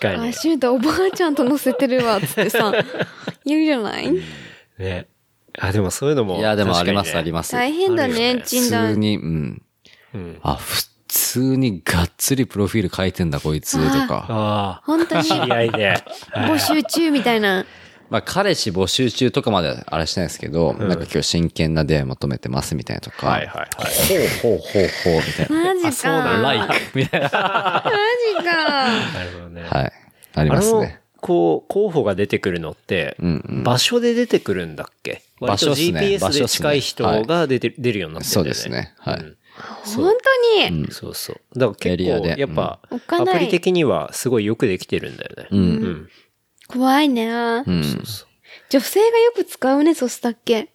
[0.00, 0.32] かあ、に。
[0.32, 2.72] シュートおばあちゃんと乗せてるわ、つってさ、
[3.44, 4.10] 言うじゃない？
[4.78, 5.06] ね。
[5.58, 6.38] あ、でもそういうのも。
[6.38, 7.52] いや、でもあります、ありまます。
[7.52, 8.96] 大変だね、あるよね普通。
[8.98, 9.62] に、うん。
[10.12, 10.16] す。
[10.16, 10.38] うん。
[10.42, 14.26] あ、普通にがっつりプロフィール書いてんだ、こいつ、とか。
[14.28, 14.82] ああ。
[14.84, 16.02] 本当に知り合いで。
[16.34, 17.66] 募集中みたいな。
[18.08, 23.26] まあ、彼氏募集中とかまであれしてないですけど、なんか今日真剣な出会い求めてますみたいなとか。
[23.26, 23.68] はいはいはい。
[24.42, 25.74] ほうほうほうほう、みたいな。
[25.74, 26.08] マジか。
[26.42, 27.30] ライクみたいな。
[27.30, 27.90] マ
[28.40, 28.52] ジか。
[29.14, 29.62] なるほどね。
[29.62, 29.92] はい。
[30.34, 33.16] ありますね。、こう、候補が出てくるのって、
[33.64, 35.22] 場所で出てくるんだっけ？
[35.40, 38.34] 場所っすね GPS 場所っすねで近い人が出て、出るようになってるね。
[38.34, 39.36] そうですねはいん
[39.96, 40.90] 本当に？
[40.90, 41.58] そうそう。
[41.58, 45.48] だから結構、エリアでやっぱ、アプリ的にはすごいよくできてるんだよね。
[45.50, 45.58] うん。
[45.58, 46.08] うん。
[46.68, 47.28] 怖いね。
[47.28, 47.82] うん。
[48.70, 50.70] 女性がよく使うね、そしたっけ？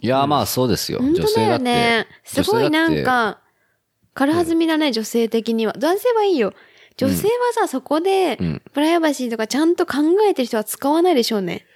[0.00, 0.98] いや、まあそうですよ。
[0.98, 1.64] 本当だよ女性だって。
[1.64, 2.06] ね。
[2.24, 3.38] すごいなんか、
[4.14, 5.74] 軽はずみだね、女性的には。
[5.78, 6.54] 男性はいいよ。
[6.96, 11.66] 女性はさ、そこでん、プライバシーとかちゃんと考えてる人は使わないでしょうね。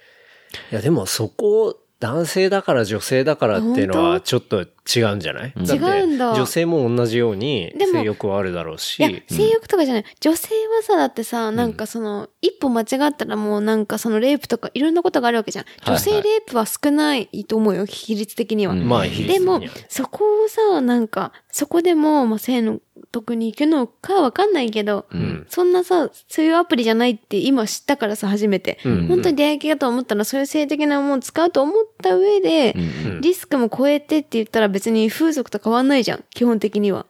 [0.71, 5.53] いや、でもそこ、男性だから女性だからっていうのはちょっと違うんじゃない？
[5.57, 6.33] 違うんだ。
[6.33, 8.99] 女性も同じようにでも性欲はあるだろうし。
[8.99, 10.05] いや、性欲とかじゃない。
[10.19, 15.65] 女性はさ、だってさ、なんかその、一歩間違ったらもうなんかそのレイプとかいろんなことがあるわけじゃん。
[15.85, 18.73] 女性レイプは少ないと思うよ、比率的には。
[18.73, 18.87] うん。
[18.89, 19.75] まあ、比率でも的には。
[19.81, 22.79] ね、そこをさ、なんか、そこでも、まあ、性の
[23.11, 25.45] 得に行くのかわかんないけど、ん。
[25.49, 28.79] そんなさ、そういうアプリじゃないって今知ったからさ、初めて。
[28.85, 29.07] うん。
[29.07, 32.73] 本当に出会い系だと思ったら、そういう性的なものを使うと思った上で、
[33.05, 33.21] うんうん。
[33.21, 37.05] リスクも超えてって言ったら別に風俗と変わんないじゃん、基本的には。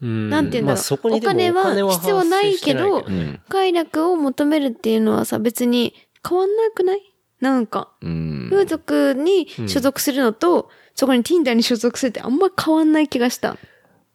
[0.00, 0.76] うんなんて言うんだろう。
[0.76, 3.06] まあそこにでもお金は必要ないけど
[3.48, 5.94] 快楽を求めるっていうのはさ、別に
[6.28, 7.00] 変わんなくない？
[7.40, 8.48] なんか、うん。
[8.50, 13.56] 風俗に所属するのと、そこに Tinder に所属するってあんま変わんない気がした。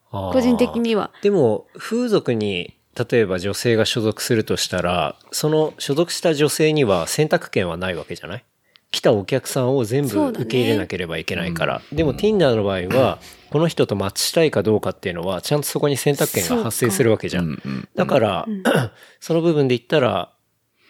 [0.09, 1.11] 個人的には。
[1.21, 2.77] でも、風俗に、
[3.11, 8.45] 例えば女性が所属するとしたら、その所属した女性には選択権はないわけじゃない？
[8.91, 11.81] 来たお客さんを全部受け入れなければいけないから。
[11.91, 13.19] でも Tinder の場合は、
[13.51, 17.87] この人とマッチしたいかどうかっていうのは、ちゃんとそこに選択権が発生するわけじゃん。
[17.95, 18.47] だから、
[19.19, 20.31] その部分で言ったら、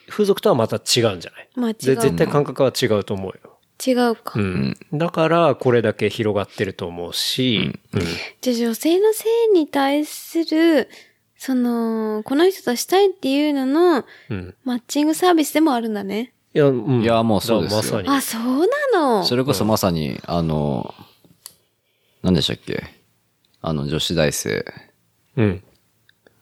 [0.09, 1.49] 風俗とはまた違うんじゃない？
[1.55, 2.15] まあ違で絶う。
[2.15, 3.57] 対感覚は違うと思うよ。
[3.85, 4.39] 違うか。
[4.39, 4.77] うん。
[4.93, 8.01] だから、これだけ広がってると思うし、うん
[8.41, 10.89] じゃあ女性の性に対する、
[11.37, 14.55] その、この人としたいっていうのの、うん。
[14.63, 16.33] マッチングサービスでもあるんだね。
[16.53, 18.03] いや、うんいやもうそうですよ。
[18.07, 19.23] あ、そうなの？
[19.23, 20.93] それこそまさに、あの、
[22.23, 22.83] 何でしたっけ？
[23.61, 24.65] あの、女子大生。
[25.35, 25.63] うん。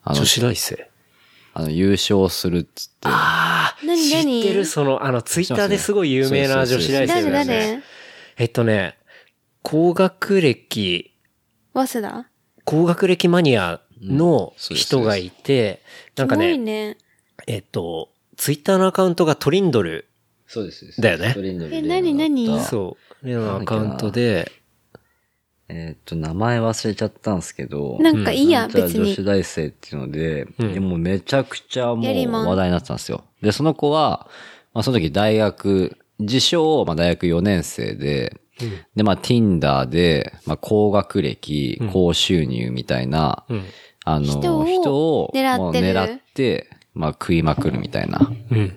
[0.04, 0.90] あの女、子大生。
[1.54, 3.10] あの、優勝するっつって。
[3.86, 7.46] 何知何ってる、その、あの、ツイッターですごい有名な女子大生誰だよね。
[7.46, 7.84] 誰
[8.38, 8.98] えっとね、
[9.64, 11.14] 高学歴、
[11.74, 12.30] 早稲田？
[12.64, 15.82] 高学歴マニアの人がいて、
[16.16, 16.98] なんかね。
[17.48, 20.08] えっと、ツイッターのアカウントがトリンドル
[20.48, 21.02] そうです。
[21.02, 21.36] だよね
[21.72, 22.60] え何何？
[22.62, 23.28] そう。
[23.28, 24.52] 例のアカウントで、
[25.68, 27.98] えーっと、名前忘れちゃったんですけど。
[28.00, 29.26] なんかいいや、別女子に。
[29.26, 33.24] 大生っていうので、うもめちゃくちゃもうん話題になってたんですよ。
[33.42, 34.30] で、その子は、
[34.74, 38.40] まあその時大学、自称、まあ大学4年生で、
[38.96, 43.64] で、まあ Tinder で、まあ高学歴、高収入みたいな、うん。
[44.06, 44.26] あの、
[44.66, 48.32] 人を狙って、まあ食いまくるみたいな。
[48.52, 48.68] うん。
[48.68, 48.72] っ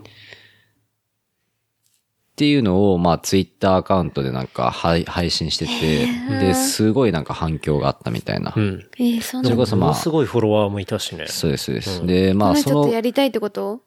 [2.38, 6.06] ていうのを、まあ、ツイッターアカウントでなんか配配信してて、
[6.38, 8.54] で、すごいなんか反響があったみたいな。
[8.54, 8.88] うん。
[8.96, 11.26] えー、そんなそれこそまあものすごいフォロワーもいたしね。
[11.26, 12.06] そうです、そうです。
[12.06, 13.80] で、まあ、そのこの人と、やりたいってこと？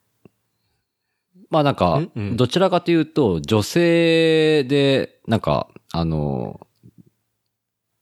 [1.49, 6.59] まあなんかんうん、どちらかというと、女性で、なんか、あの、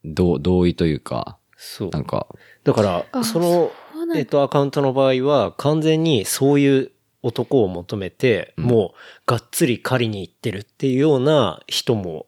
[0.03, 1.99] 同同意というか、そうな。
[1.99, 2.25] んか、
[2.63, 3.71] だから、あその
[4.09, 6.91] なん、だえっと、アカウントの場合は、完全にそういう
[7.21, 12.25] 男を求めて、もう、がっつり狩りに行ってるっていうような人も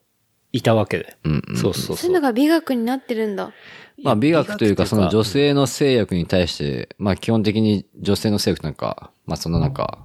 [0.51, 1.17] いたわけで。
[1.23, 1.97] うんうんそうそうそうう。
[1.97, 3.51] そういのが美学になってるんだ。
[4.03, 9.99] まあ美学というか、その女性の性欲に対して、まあ基本的に女性の性欲なんか、まあそのなんか、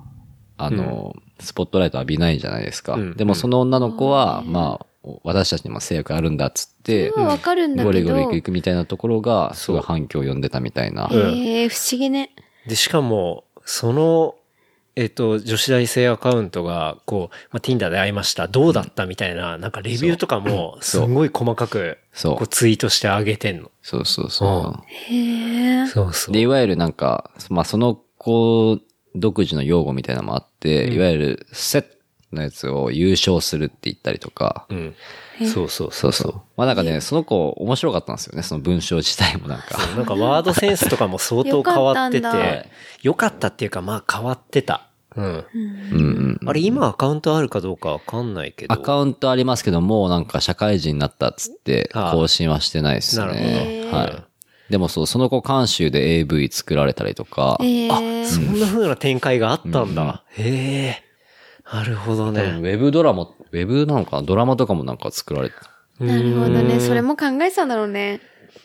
[0.58, 2.94] あの、スポットライト浴びないじゃないですか。
[2.94, 4.86] うんでもその女の子は、まあ、
[5.24, 11.08] 私たちにも性欲あるんだっつって、それはわかるんだけどゴリゴリ行く行くみたいなところが、すごい反響を呼んでたみたいな。
[11.12, 12.30] へえ、不思議ね。
[12.66, 14.34] で、しかも、その、
[14.96, 18.48] えっと、女子大生アカウントが、こう、まあ、Tinder で会いました。
[18.48, 23.70] どうだったみたいな、なんかレビューとかも、すごい細かく、そうこうツイートしてあげてんの。
[23.82, 24.84] そうそうそう。
[24.90, 25.86] へえ。
[25.86, 26.34] そうそう。
[26.34, 28.80] で、いわゆるなんか、まあその子
[29.14, 31.95] 独自の用語みたいなのもあって、いわゆるセット
[32.32, 34.94] のやつを優勝するって言ったりとか、うん。
[35.52, 36.34] そうそうそうそう。
[36.56, 39.78] まあなんかね、その子面白かったんですよね、その文章自体もなんか。
[39.96, 42.70] なんかワードセンスとかも相当変わってて、
[43.02, 44.88] よかったっていうか、まあ変わってた。
[45.14, 45.24] うん。
[45.24, 45.46] うん
[46.42, 46.48] うん。
[46.48, 48.74] あれ今アカウントあるかどうかわかんないけど。
[48.74, 53.88] アカウントありますけども、なんか社会人になったっつってああ更新はしてないですなるほね。
[53.90, 54.24] どはい。
[54.70, 58.26] でもそう、その子監修で AV 作られたりとか、ええ。
[58.26, 60.24] そんな風な展開があったんだ。
[60.30, 61.05] へえ。
[61.72, 62.70] なるほど多分ウね。
[62.74, 65.54] ェブドラマ、ウェブなのかなドラマとかもなんか作られて
[65.98, 66.78] なるほどね。
[66.80, 68.20] それも考えてたんだろうね。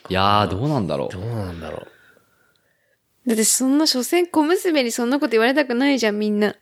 [0.08, 1.18] いやー、どうなんだろうど。
[1.20, 3.28] うなんだろう。
[3.28, 6.54] だってそんな、所詮小娘にそんなこと言われたくないじゃん、みんな。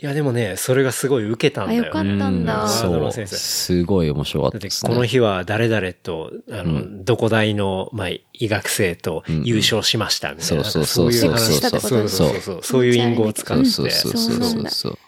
[0.00, 1.84] いやでもね、それがすごい受けたんあ、だよ。
[1.86, 2.62] よかったんだ。
[2.62, 3.26] うんそう。
[3.26, 4.90] すごい面白かっだってたですね。
[4.92, 10.64] この日は誰々と、あの、どこ大の、まあ、医学生と優勝しましたみたいな。
[10.64, 12.60] そうそうそうそういう話そうそうそうそうそう。
[12.62, 13.64] そういう隠語を使って。
[13.64, 14.98] そうそうそうそうそう。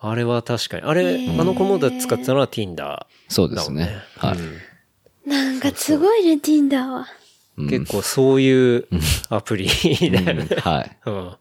[0.00, 0.82] あれは確かに。
[0.84, 3.06] あれ、あの子もだ使ってたのは Tinder。
[3.28, 3.98] そうですね。
[4.16, 5.28] はい。
[5.28, 7.06] なんかすごいね、Tinder は。
[7.68, 8.86] 結構そういう
[9.30, 9.68] アプリ
[10.10, 10.48] だよね。
[10.60, 10.96] はい。
[11.06, 11.32] うん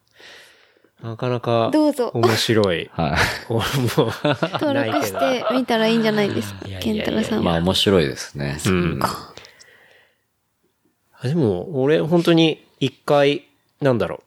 [1.02, 2.90] なかなかどうぞ面白い。
[2.92, 3.16] は
[3.50, 4.12] 俺も
[4.60, 6.92] 登録してみたらいいんじゃないですかケ。
[6.92, 7.44] ンタロウさんは。
[7.44, 8.58] まあ面白いですね。
[8.66, 9.00] うん。
[11.24, 13.48] でも、俺、本当に一回、
[13.80, 14.27] なんだろう。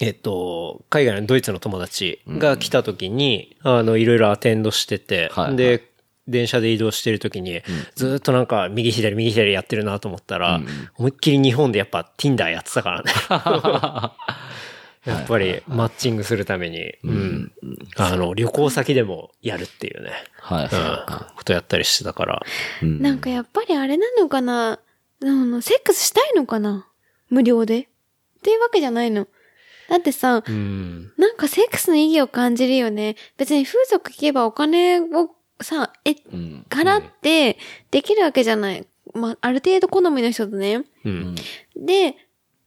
[0.00, 5.56] えっと、海外のドイツの友達が来た時に、あの、いろいろアテンドしてて、はいはい。
[5.56, 5.92] で、
[6.28, 7.62] 電車で移動してる時に、
[7.94, 10.60] ずっとなんか右左右左やってるなと思ったら、
[10.96, 13.12] 思いっきり日本でやっぱ Tinder やってたからね。
[15.04, 17.52] やっぱりマッチングするために、うん。
[17.96, 20.64] あの、旅行先でもやるっていうね、はい。
[20.64, 22.42] うん、ことやったりしてたから。
[22.82, 24.78] なんかやっぱりあれなのかな？
[25.22, 26.86] あの、セックスしたいのかな？
[27.30, 27.80] 無料で。
[27.80, 27.86] っ
[28.42, 29.26] ていうわけじゃないの。
[29.92, 31.12] だってさ、うん。
[31.18, 33.14] なんかセックスの意義を感じるよね。
[33.36, 35.06] 別に風俗行けばお金を
[35.60, 36.66] さ、え、うん。
[36.70, 37.58] 払って
[37.90, 38.86] できるわけじゃない。
[39.12, 40.84] まあ、ある程度好みの人とね。
[41.04, 41.34] うん。
[41.76, 42.16] で、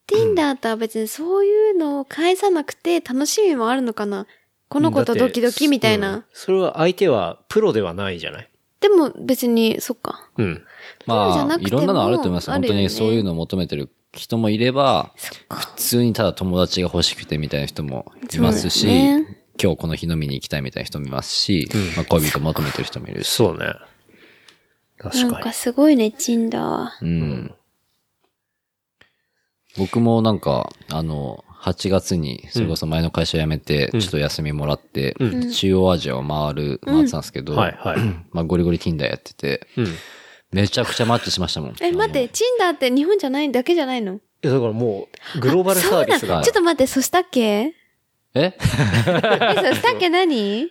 [0.08, 4.28] Tinder とは別にそういうのを返さなくて楽しみもあるのかな
[4.70, 6.14] この子とドキドキみたいな。
[6.14, 8.50] うんそれは相手はプロではないじゃない？
[8.82, 10.30] でも別に、そっか。
[10.38, 10.64] うん。
[11.06, 12.52] まあいろんなのあると思います。
[12.52, 15.12] 本当にそういうのを求めてる人もいれば。
[15.50, 23.30] 普通にただ友達が欲しくてみたいな人もいますし、ね今日この日飲みに行きたいみたいな人もいますし、まあ恋人求めてる人もいるし。
[23.30, 23.74] そうね。
[24.98, 26.98] 確なんかかすごいね、Tinder は。
[27.02, 27.56] うん。
[29.78, 35.16] 僕もなんか、あの、8月に、それこそ前の会社辞めて、ちょっと休みもらって、
[35.54, 37.60] 中央アジアを回る、回ってたんですけど、に。
[37.60, 38.00] はいはい。
[38.32, 39.88] まあゴリゴリ Tinder やってて、うん。
[40.52, 41.76] めちゃくちゃマッチしましたもん。
[41.82, 44.16] え、待って、Tinder って日本じゃないだけじゃないの？
[44.16, 46.42] いやだからもう、グローバルサービスが。
[46.44, 47.42] ちょっと待って、そしたっけ？
[47.42, 47.74] え？
[48.36, 50.10] え、そしたっけ？
[50.10, 50.70] 何？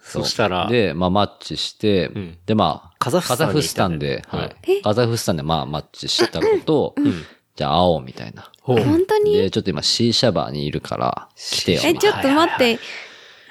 [0.00, 2.38] そしたら、で、まあマッチして、ん。
[2.44, 4.56] で、まあ、カザフスタンで、はい。
[4.78, 4.80] え？
[4.82, 6.94] カザフスタンでまあマッチしたことを、
[7.56, 8.50] じゃあ会おうみたいな。
[8.60, 8.80] ほう。
[8.80, 9.32] 本当に？
[9.36, 11.80] で、ちょっと今 C シャバーにいるから来てよ。
[11.84, 12.78] え、ちょっと待って。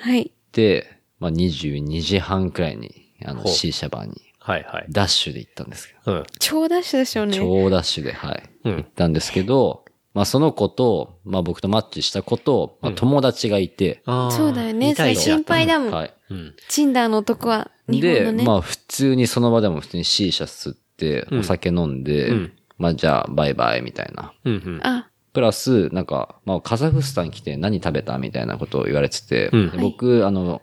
[0.02, 0.32] はい。
[0.52, 3.52] で、まあ22時半くらいに、あのほう。
[3.52, 4.86] C シャバーにはいはい。
[4.90, 6.24] ダッシュで行ったんですけど、うん。
[6.40, 7.38] 超ダッシュでしょうね。
[7.38, 8.50] 超ダッシュで、はい。
[8.66, 14.94] うん行ったんですけど、まあその子と、まあ僕とマッチした子と、まあ友達がいて、あーそうだよね。
[14.96, 15.92] それ心配だもん。
[15.92, 16.14] はい。
[16.30, 16.56] うん。
[16.70, 18.44] Tinder の男は、日本で、のね。
[18.44, 24.34] まあ普通にその場でも普通に C 社吸って、お酒飲んで、うんまあじゃあバイバイみたいな。
[24.44, 24.80] うんうん。
[24.84, 30.62] あ、プラス、なんか、まあカザフスタン来て何食べたみたいなことを言われてて、うんで僕、あの、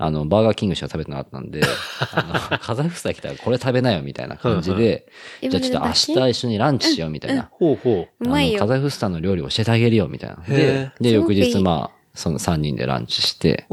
[0.00, 1.60] あの、バーガーキングしか食べてなかったんで、
[2.14, 5.06] あの、カザフスタン来たらこれ食べなよみたいな感じで、
[5.42, 7.48] うんじゃあちょっと明日一緒にランチしようみたいな。
[7.50, 8.66] ほうほうまいよカ。
[8.68, 10.42] ザフスタンの料理教えてあげるよみたいな。
[10.46, 13.66] へで、で、翌日まあ、その3人でランチして、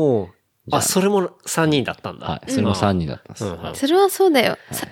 [0.72, 2.28] あ、それも3人だったんだ。
[2.28, 3.80] はい、それも3人だったんです。
[3.80, 4.58] それはそうだよ。
[4.72, 4.88] さ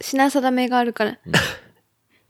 [0.00, 1.18] 品定めがあるから。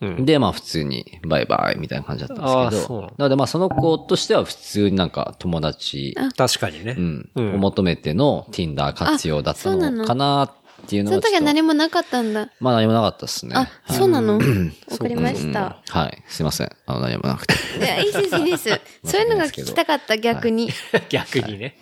[0.00, 6.94] うんで、まあ普通にバイバイみたいな感じだったんあですけど、ーそうななのでまあその子としては普通になんか友達、確かにね。
[6.96, 12.50] うん、うんを求めての Tinder 活用だったあそうなののかなっていうのその時は何もなかったんだ。
[12.60, 13.54] まあ何もなかったですね。
[13.56, 14.34] あ、そうなの？
[14.34, 15.82] わかりました。
[15.88, 16.22] はい。
[16.28, 16.70] すいません。
[16.86, 17.54] あの何もなくて。
[17.78, 18.68] いや、いいです、いいです。
[19.04, 20.70] そういうのが聞きたかった、逆に。
[21.10, 21.76] 逆にね。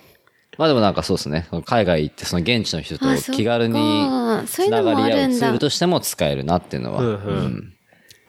[0.58, 1.46] まあでもなんかそうですね。
[1.66, 3.74] 海外行ってその現地の人と気軽に
[4.46, 7.18] そういうのつながもあるんだり合うツールとしても使えるなっていうのは、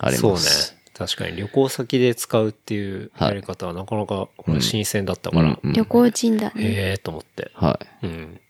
[0.01, 0.75] うんうんうんありそうねます。。
[0.97, 6.53] 確かに旅行先で使うっていうやり方はなかなか俺新鮮だったから、うん旅行人だね。
[6.55, 7.51] へえと思って。
[7.53, 8.07] はい。
[8.07, 8.41] うん。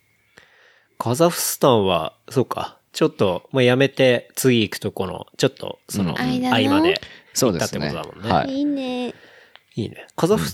[0.98, 7.00] カザフスタンは、そうか、ちょっと、まあ、やめて次行くとこの、ちょっと、その、合間で
[7.34, 8.02] そう行ったってですね。
[8.02, 8.34] ことだもんね。
[8.34, 8.54] はい。
[8.54, 9.08] いいね。
[9.76, 10.08] いいね。
[10.16, 10.50] カザフ、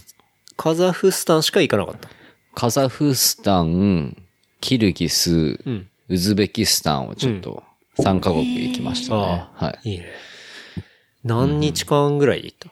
[0.58, 2.10] カザフスタンしか行かなかった。
[2.56, 4.17] カザフスタン、
[4.60, 5.32] キルギス、
[5.65, 5.88] うん。
[6.10, 7.63] ウズベキスタンをちょっと
[7.97, 9.21] 3カ国行きましたね。
[9.21, 9.91] ああ、はい。
[9.91, 10.06] いいね。
[11.24, 12.70] 何日間ぐらいで行った、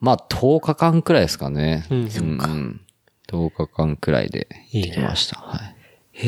[0.00, 1.86] まあ10日間くらいですかね。
[1.90, 2.80] うんうん
[3.28, 5.40] 10日間くらいで行きました。
[5.40, 5.76] はい。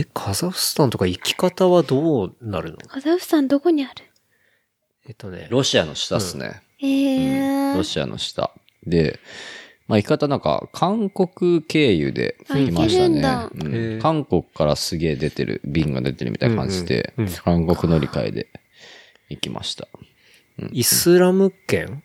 [0.00, 2.76] え、カザフスタンとか行き方はどうなるの？
[2.78, 4.04] カザフスタンどこにある？
[5.06, 5.46] えっとね。
[5.50, 6.60] ロシアの下っすね。
[6.82, 7.76] えー。
[7.76, 8.50] ロシアの下。
[8.84, 9.20] で、
[9.86, 13.94] まあ行き方なんか韓国経由で行きましたねあ行けるんだ。
[13.94, 18.48] うん韓国からすげえ出てる、便が出てるみたいな感じで、韓国乗り換えで
[19.30, 19.86] 行きました。
[20.72, 22.02] イスラム圏？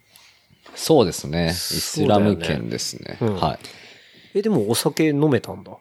[0.76, 1.50] そうですね。
[1.50, 3.18] イスラム圏ですね。
[3.22, 3.60] うんは
[4.34, 5.72] え、でもお酒飲めたんだ？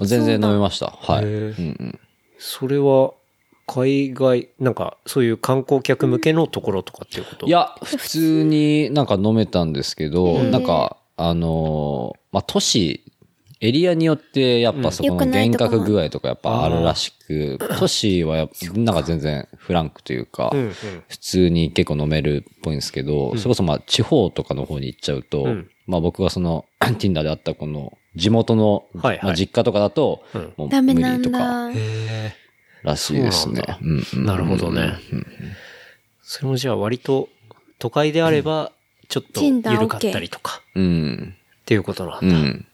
[0.00, 0.06] い。
[0.06, 0.86] 全然飲めました。
[0.86, 1.24] はい。
[1.24, 2.00] うんうん。
[2.38, 3.12] それは、
[3.66, 7.46] 海外、なんか、そういう観光客向けのところとかっていうこと？
[7.46, 13.04] いや、普通になんか飲めたんですけど、なんか、あのーまあ、都市、
[13.64, 20.52] エリアによってやっぱそこ良の幻覚具合とかやっぱあるらしく、都市はやっぱなんか全然フランクというか。
[21.08, 25.68] 普通に結構飲めるっぽいんですけど、それこそまあ地方とかの方に行っちゃうと、ん。
[25.86, 30.54] まあ僕がその Tinder で会ったこの地元の、まあ、実家とかだと、うん。
[30.56, 31.70] もうダメなん無理とか
[32.82, 33.62] らしいですね。
[34.14, 34.94] なるほどね。
[36.22, 37.28] それもじゃあ割と、
[37.78, 38.72] 都会であれば、
[39.08, 41.36] ちょっと緩かったりとか、うん。
[41.60, 42.66] っていうことなんだ。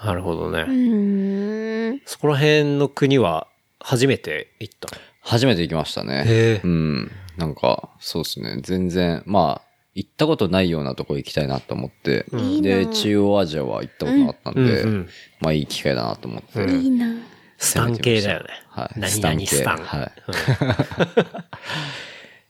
[0.00, 0.06] うん。
[0.06, 0.60] なるほどね。
[0.62, 2.02] うーん。
[2.04, 3.48] そこら辺の国は、
[3.80, 5.00] 初めて行ったの？
[5.20, 6.60] 初めて行きましたね。
[6.64, 7.10] うん。
[7.36, 8.60] なんか、そうですね。
[8.62, 12.26] 全然、まあ、行ったことないようなとこ行きたいなと思って。
[12.32, 15.08] いいなで、中央アジアは行ったことなかったんで、うんうん
[15.40, 16.64] まあいい機会だなと思って。
[16.76, 17.14] いいな。
[17.58, 18.46] スタン系だよね。
[18.68, 19.00] はい。
[19.00, 19.78] 何々スタン。
[19.78, 20.12] 系は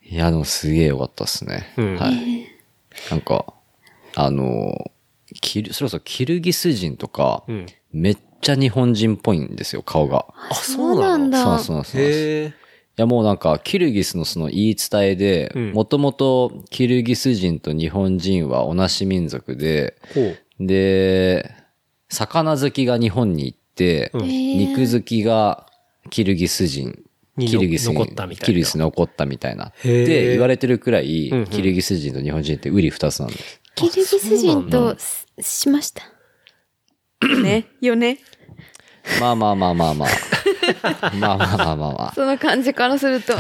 [0.03, 0.11] い。
[0.15, 1.73] いや、でもすげえ良かったっすね。
[1.77, 2.47] うんはい。
[3.11, 3.55] なんか、
[4.15, 4.91] あの、
[5.47, 7.67] キル、それこそキルギス人とか、うん。
[7.93, 10.27] めっちゃ日本人っぽいんですよ、顔が。
[10.51, 11.43] あ、そうなんだ。
[11.43, 12.53] そうそうなんです。
[12.53, 12.53] い。
[12.97, 20.67] や、もうなんか、キルギスのその言い伝えでうん、もともとキルギス人と日本人は同じ民族で、ほう。
[20.67, 21.55] で、
[22.09, 25.67] 魚好きが日本に行って、うん肉好きが
[26.11, 27.05] キルギス人、
[27.37, 29.73] にキルギスに残ったみたいなキルギスに残ったみたいな。
[29.85, 33.61] へーで、言われてるくらい、うんうんキルギス人と日本人ってウリ二つなんです。
[33.77, 34.97] キルギス人と
[35.41, 36.03] ししました。
[37.43, 37.67] ね。
[37.81, 38.19] よね。
[39.21, 40.09] まあまあまあまあまあ。
[41.19, 42.13] まあまあまあまあまあ。
[42.15, 43.35] その感じからすると。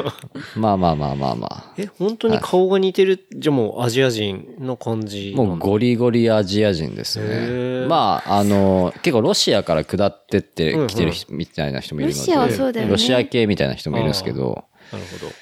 [0.58, 1.74] まあまあまあまあまあ。
[1.78, 7.28] え、本当に顔が似てる、じゃあもうアジア人の感じもうゴリゴリアジア人ですへね。
[7.28, 15.32] ーまあ、あの、結構ロシアから下ってってうんうん来てる人みたいな人もいるので、ロシアはそうだよねロシア系みたいな人もいるんですけど、なるほど。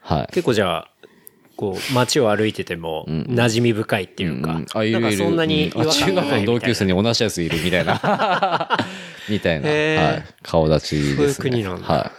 [0.00, 0.26] はい。
[0.32, 0.90] 結構じゃあ、
[1.58, 5.16] こう、街を歩いてても、馴染み深いっていうか、うんあ、いるいる。
[5.16, 8.78] そんなに違うんあ和感がない中学校の同級生に同じやついるみたいな。
[9.28, 11.16] みたいな、はい、顔立ちですね。
[11.16, 12.10] そういう国なんだはい。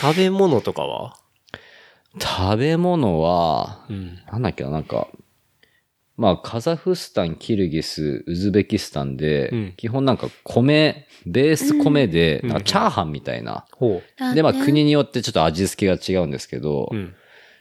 [0.00, 1.14] 食べ物とかは？
[2.20, 4.18] 食べ物は、うん。
[4.32, 5.06] なんだっけな、なんか、
[6.16, 13.66] まあ、カザフスタン、キルギス、ウズベキスタンで、うん基本なんか米、ベース米で、んなんかチャーハンみたいな。
[13.70, 14.02] ほ
[14.34, 16.96] で、まあ、国によってちょっと味付けが違うんですけど、う。
[16.96, 17.14] うん。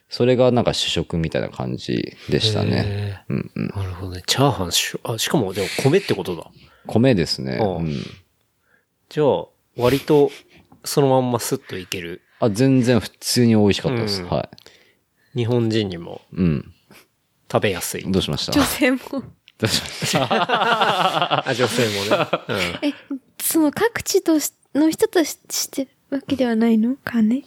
[0.09, 2.83] それがなんか主食みたいな感じでしたね。
[2.85, 3.67] へうんうん。
[3.69, 4.23] ーなるほどね。
[4.27, 6.49] チャーハンし、あ、しかも、でも米ってことだ。
[6.87, 7.57] 米ですね。
[7.59, 7.91] ああうん。
[9.09, 9.45] じゃあ、
[9.77, 10.31] 割と、
[10.83, 12.21] そのまんまスッといける。
[12.39, 14.21] あ、全然普通に美味しかったです。
[14.21, 14.49] うんは
[15.35, 16.37] 日本人にもい。
[16.37, 16.73] うん。
[17.51, 18.03] 食べやすい。
[18.09, 18.51] どうしました？
[18.53, 18.99] 女性も。
[19.57, 21.49] どうしました？
[21.49, 22.79] あ、女性もね。
[22.83, 22.93] え、
[23.41, 26.95] その各地としの人とししてるわけではないの？
[26.97, 27.43] かね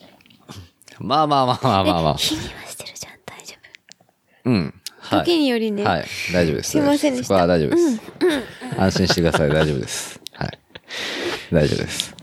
[0.99, 2.15] まあまあまあまあまあまあ。
[2.17, 3.55] 日にはしてるじゃん、大丈
[4.45, 4.75] うん。
[5.01, 5.17] 夫。
[5.17, 5.25] はい。
[5.27, 5.85] 時によりね。
[5.85, 6.05] はい。
[6.33, 6.71] 大丈夫です。
[6.71, 8.01] すいませんでしたそこは大丈夫です。
[8.79, 9.49] 安心してください。
[9.49, 10.21] 大丈夫です。
[10.33, 10.59] はい。
[11.53, 12.15] 大丈夫です。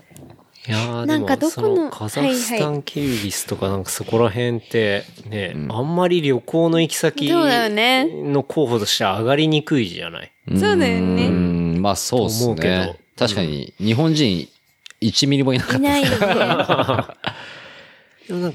[0.68, 10.32] いやーなんかでもどこのそのカザフスタン、キルギスとかなんかそこら辺ってね、あんまり旅行の行き先の候補としては上がりにくいじゃない？
[10.50, 11.28] そうだようね。
[11.30, 12.98] ん、まあそうっす思うけね。
[13.16, 14.48] 確かに、日本人
[15.02, 15.78] 1ミリもいなかった。
[15.78, 16.18] いないよね。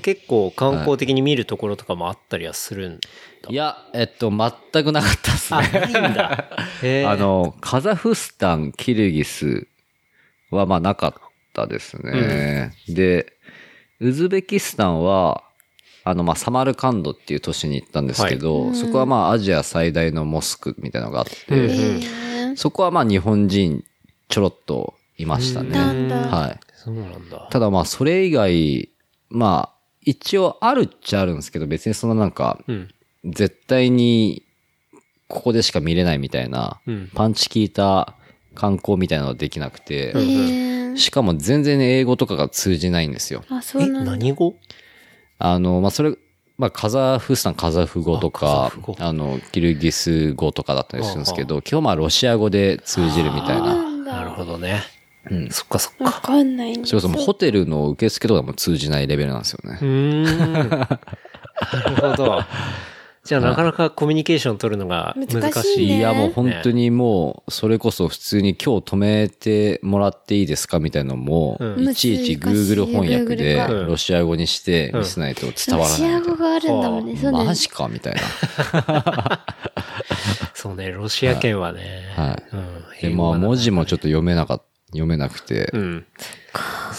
[0.03, 2.99] 結構観光的に見るところとかもあったりはするん
[3.43, 3.51] だ。
[3.51, 5.71] いや、えっと、全くなかったっすね。
[5.73, 6.51] ないんだ。
[7.07, 9.67] あ、の、カザフスタン、キルギス
[10.51, 11.15] はまあなかっ
[11.53, 12.73] たですね。
[12.89, 13.33] で、
[14.01, 15.45] ウズベキスタンは、
[16.03, 23.85] あの、まあ、サマルカンドっていう都市に行ったんですけど、そこはまあ、アジア最大のモスクみたいなのがあって、そこはまあ、日本人
[24.29, 25.79] ちょろっといましたね。
[25.79, 26.61] はい。
[26.75, 27.49] そうなんだ。
[27.51, 28.90] ただまあ、それ以外、
[29.31, 32.89] まあ、一応あるっちゃあるんですけど、別にそのなんか、うん。
[33.25, 34.45] 絶対に、
[35.29, 38.15] ここでしか見れないみたいな、うんパンチ効いた
[38.55, 43.45] 観光みたいなのはできなくて、えーしかも全然英語とかが通じないんですよ。
[43.49, 44.11] あ、そうえ、なんだ。
[44.13, 44.57] 何語？
[45.39, 46.17] あの、まあ、それ、
[46.59, 53.75] まあ、カザフスタン、カザフ語とかフ語、あの、キルギス語とかだったりするんですけど、今日まあロシア語で通じるみたいな。
[54.05, 54.83] なるほどね。
[55.31, 56.21] うんそっかそっわか。
[56.23, 59.85] かんないんだそれこそもうホテルの受付とかも通じないレベルなんですよねう。
[59.85, 60.69] ーん。
[60.81, 60.89] な
[61.91, 62.43] るほど。
[63.23, 65.85] じゃあなかなかコミュニケーション取るのが難難ししい。
[65.85, 77.17] いねいや、もう本当にもう、それこそ普通に今日止めてもらっていいですかみたいなのも、うんいちいち Google 翻訳でロシア語にして見せないと伝わロシらないみたいア語があるんだもんね。
[77.17, 79.45] そうマジかみたいな。
[80.55, 81.81] そうね、ロシア圏はね。
[82.17, 82.57] はい
[83.05, 83.11] うん。
[83.11, 86.07] で、まあ文字もちょっと読めなかった、読めなくてう、ん。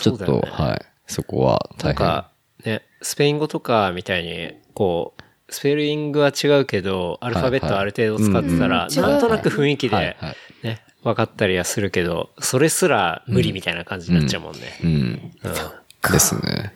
[0.02, 0.86] ちょっと、ねはい。
[1.08, 1.86] そこは大変。
[1.88, 2.32] なんか、
[2.66, 5.22] ね、スペイン語とかみたいに、こう、
[5.54, 14.60] スペルイングは違うけど、アルファベットある程度使ってたら、うんうんなんとなく雰囲気はいではい、ね、分かったりはするけど、それすら無理みたいな感じになっちゃうもんね。
[14.84, 14.90] うん。
[14.90, 15.32] うん。
[15.44, 16.74] なるですね。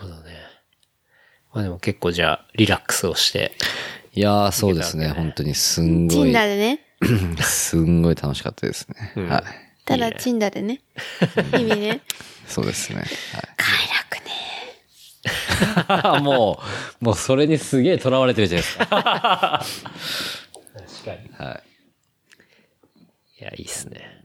[0.00, 0.34] ほどね。
[1.52, 3.52] まあでも結構じゃあ、リラックスをして、
[4.12, 5.08] いやー、そうですね。
[5.08, 6.80] 本当にすんチンごい、ダでね。
[7.42, 9.12] すんごい楽しかったですね。
[9.16, 9.42] うんはい。
[9.84, 10.80] ただチンダでね。
[11.58, 12.00] 意味ね。
[12.46, 13.04] そうですね。
[13.56, 16.12] 快楽ね。
[16.12, 16.22] はい。
[16.22, 16.60] も
[17.00, 18.86] う、もうそれにすげえ囚われてるじゃないですか。
[18.86, 19.04] 確
[21.04, 21.28] かに。
[21.36, 21.62] はい。
[23.40, 24.24] いや、いいっすね。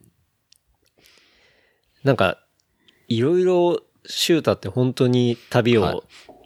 [2.03, 2.39] なんか、
[3.07, 6.01] いろいろ、シュータって本当に旅を、はい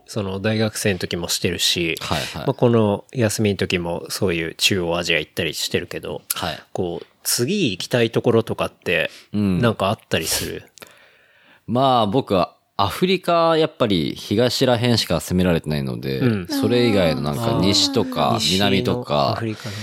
[0.05, 6.64] その大学生の時もしてるし、はいはいまあ、この休みの時もそういう中央アジア行ったりしてるけど、はい。
[6.72, 10.64] こう、次行きたいところとかって、うんなんかあったりする？
[11.66, 19.76] まあ僕は、アフリカ、やっぱり東ら辺しか攻められてないので、うんそれ以外のなんか西とか西南とかフ、リカね。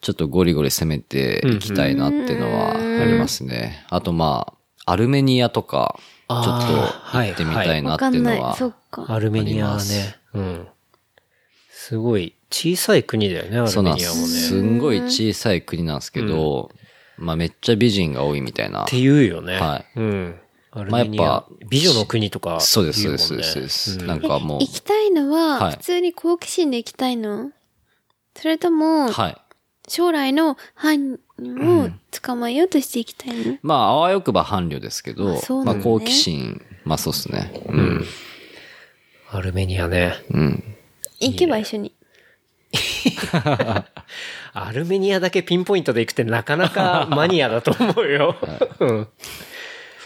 [0.00, 3.84] ちょっとゴリゴリ攻めていきたいなっていうのはありますね。
[3.88, 4.54] あとま
[4.86, 8.08] あ、アルメニアとか、ちょっと行ってみたいなってい。
[8.10, 9.06] いうのはそっか。
[9.08, 10.16] アルメニアね。
[10.34, 10.68] うん。
[11.70, 13.82] すごい小さい国だよね、アルメニアもね。
[13.82, 14.48] なんです。
[14.48, 16.70] すんごい小さい国なんですけど、
[17.18, 18.86] まあめっちゃ美人が多いみたいなっ。
[18.86, 19.56] て言うよね。
[19.56, 20.40] はいうん。
[20.90, 23.90] まあやっぱ美女の国とかそうです、言そうです、そうです。
[23.90, 27.50] そうですうんなんかもう行、きたいのは、はい普通に好奇心で行きたいの？
[28.34, 29.36] それとも、はい。
[29.88, 37.52] 将来の犯人を捕まえようとしていきたいの、まあ、あわよくば伴侶ですけど、あそうなのねまあ好奇心、まあそうですね。
[37.68, 38.04] うん。
[39.30, 40.12] アルメニアね。
[40.30, 40.76] うん。
[41.20, 41.94] 行けば一緒に。
[44.52, 48.36] アルメニアだけピンポイントで行くってなかなか マニアだと思うよ。
[48.80, 49.08] うん。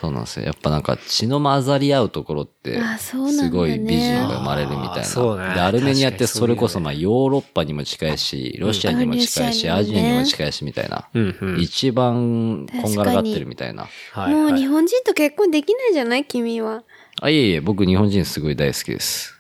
[0.01, 0.47] そうなんですよ。
[0.47, 3.17] やっぱなんか血の混ざり合うところってす
[3.51, 5.55] ごい美人が生まれるみたいあそうねな。
[5.55, 11.07] で、アルメニアってそれこそ確まあヨーロッパにも近いし、ロシアにも近いし、うんアジアにも近いしみたいな。
[11.13, 11.61] うんうん。
[11.61, 13.89] 一番こんがらがってるみたいな。
[14.13, 16.83] はい、もうはい日本人と結婚できないじゃない君は。
[17.21, 19.35] あ、いえいえ、僕日本人すごい大好きです。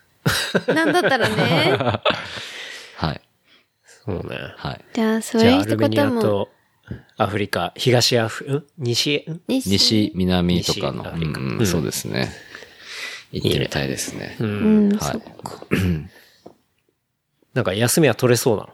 [0.69, 1.79] なんだったらね。
[3.01, 3.21] はい。
[4.05, 4.37] そうね。
[4.57, 4.85] はい。
[4.93, 6.11] じゃあ、そじゃあ、アれ一ルメニア。
[6.11, 6.51] と
[7.17, 8.65] アフリカ、東アフ、ん？
[8.77, 9.41] 西、ん？
[9.49, 11.11] 西、南とかの。
[11.11, 12.31] うんうんそうですね。
[13.33, 14.37] 行ってみたいですね。
[14.39, 14.45] う。
[14.45, 15.67] うんん、はいそっか。
[17.55, 18.71] なんか休みは取れそうなの？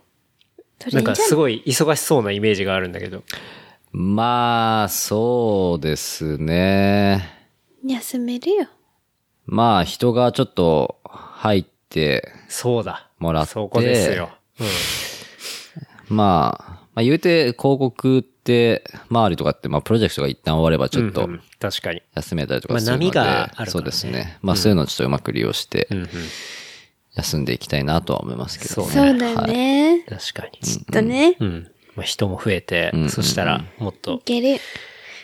[0.93, 3.23] なんかすごい忙しそうなイメージがあるんだけど。
[3.93, 7.23] まあ、そうですね。
[7.85, 8.67] ん休めるよ。
[9.47, 11.76] まあ、人がちょっと入って
[12.49, 13.09] そうだ。
[13.19, 13.53] もらって。
[13.53, 14.31] そこですよ。
[16.09, 22.03] まあ、まあ言うて広告って、周りとかって、まあプロジェクトが一旦終わればちょっとうんうん確かに。
[22.15, 24.39] 休めたりとかするので、まあ波があるからねそうですね。
[24.43, 26.09] まあそういうのをちょっとうまく利用してうんうん。
[27.17, 28.93] 休んでいきたいなとは思いますけどね。
[28.93, 30.05] そうだよね。
[30.07, 30.59] 確かに。
[30.61, 31.37] きっとね。
[31.41, 31.71] うん。
[31.97, 34.61] まあ、人も増えて、んそしたらもっいとける。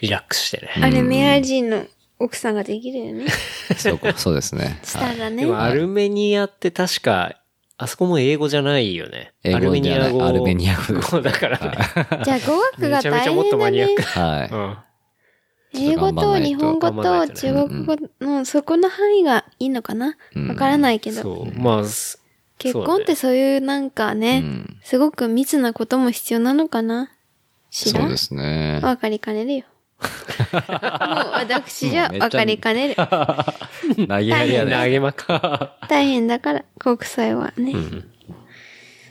[0.01, 0.73] リラックスしてね。
[0.83, 1.85] アルメニア人の
[2.23, 3.27] 奥さんができるよね。
[3.77, 4.79] そうこそうですね。
[4.83, 5.47] したらねで。
[5.47, 7.35] もアルメニアって確か、
[7.79, 9.33] あそこも英語じゃないよね。
[9.43, 10.05] 英語アルメニア語。
[10.05, 11.79] じゃないアルメニア語 だからね。
[12.25, 14.03] じゃあ語学がめちゃめちゃもっ大変だねとマニアック。。
[14.03, 14.51] はい。
[14.51, 14.77] うん。
[15.75, 20.17] 英語と日本語と中国語のそこの範囲がいいのかな？
[20.49, 21.23] わからないけど。
[21.23, 21.59] そう。
[21.59, 22.21] まあ、す
[22.59, 27.11] 結婚ってそういうなんかねん、すごく密なことも必要なのかな？
[27.71, 28.81] 知らそうんですね。
[28.83, 29.65] わかりかねるよ。
[30.53, 32.95] もう私じゃわかりかねる。
[32.97, 34.73] 投げやりやね。
[34.73, 35.27] 投げまく。
[35.89, 37.73] 大変だから、国際はね。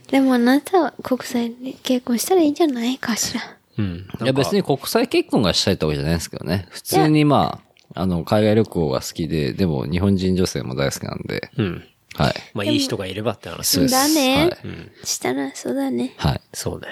[0.08, 3.42] でもあなたは国際で結婚したらいいんじゃないかしら。
[3.78, 4.08] うん。
[4.22, 6.68] いや別に国際結婚がしたいってわけじゃないですけどね。
[6.70, 7.62] 普通にま
[7.96, 11.88] あ、あの、海外旅行が好きで、でも日本人女性も大好きなんで、うん。
[12.16, 12.34] はい。
[12.54, 13.68] まあ、いい人がいればって話。
[13.68, 14.48] そうですだねは
[15.04, 15.08] い。
[15.08, 16.14] したら、そうだね。
[16.18, 16.42] はい。
[16.54, 16.88] そうね。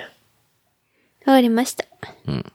[1.26, 1.86] わかりました。
[2.28, 2.45] うん。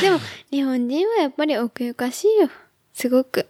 [0.00, 0.18] でも、
[0.50, 2.48] 日本人はやっぱり奥ゆかしいよ。
[2.92, 3.48] すごく。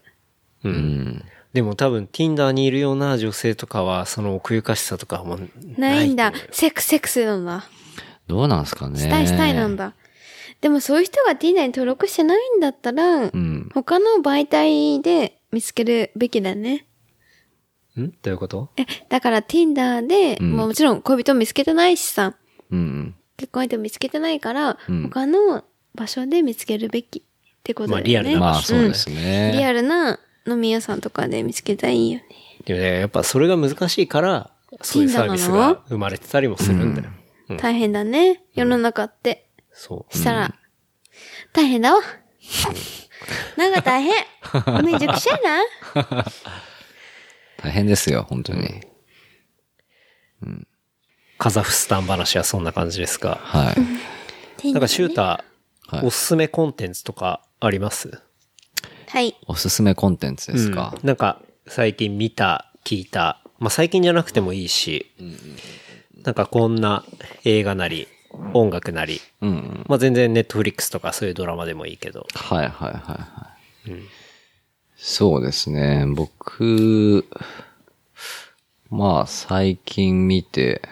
[0.64, 0.68] う。
[0.68, 1.24] うんん。
[1.52, 6.32] でも多分、Tinder にいるような女性とかは、その奥ゆかしさとかはもうないんだ。
[6.50, 7.64] セックスセックスなんだ。
[8.26, 8.98] どうなんですかね。
[8.98, 9.94] したいしたいなんだ。
[10.60, 13.68] でもそういう人が Tinder に登録してないんだったら、うん。
[13.74, 16.86] 他の媒体で見つけるべきだね。
[17.98, 18.10] ん？
[18.10, 18.70] どういうこと？
[18.76, 22.36] え、だから Tinder で、んまあもちろん恋人見つけてないしさ、
[22.70, 23.14] うん。
[23.42, 25.64] 結婚相手見つけてないから、うん他の
[25.94, 27.22] 場所で見つけるべきっ
[27.62, 28.12] てことだよね。
[28.12, 29.52] まあリアルなまあそうですね。
[29.54, 32.24] リアルな飲み屋さんとかで見つけたらいいよね。
[32.64, 37.08] でもね、やっぱそれが難しいから、そういうサービスが生まれてたりもするんだよ。
[37.50, 38.42] うん大変だね。
[38.54, 39.46] 世の中って。
[39.72, 40.16] そう。
[40.16, 40.54] したら、
[41.52, 42.00] 大変だわ。
[43.58, 44.14] なんか大変。
[44.82, 45.40] めちゃくちゃや
[46.14, 46.24] な。
[47.58, 48.80] 大変ですよ、本当に。
[51.42, 53.40] カザフスタン話はそんな感じですか？
[53.42, 53.72] は
[54.64, 54.72] い。
[54.72, 58.22] なんかシューター、はいおすすめコンテンツとかあります？
[59.08, 59.34] はい。
[59.48, 60.94] おすすめコンテンツですか？
[60.96, 65.10] うんなんか最近見た、聞いた、まあ最近じゃなくてもいいし、
[66.22, 67.04] なんかこんな
[67.44, 68.06] 映画なり、
[68.54, 69.84] 音楽なり、うんうん。
[69.88, 72.24] まあ全然ネットフリックスとかそういうドラマでもいいけど。
[72.34, 74.02] はいはいはいはい。
[74.94, 76.06] そうですね。
[76.06, 77.26] 僕、
[78.90, 80.82] まあ最近見て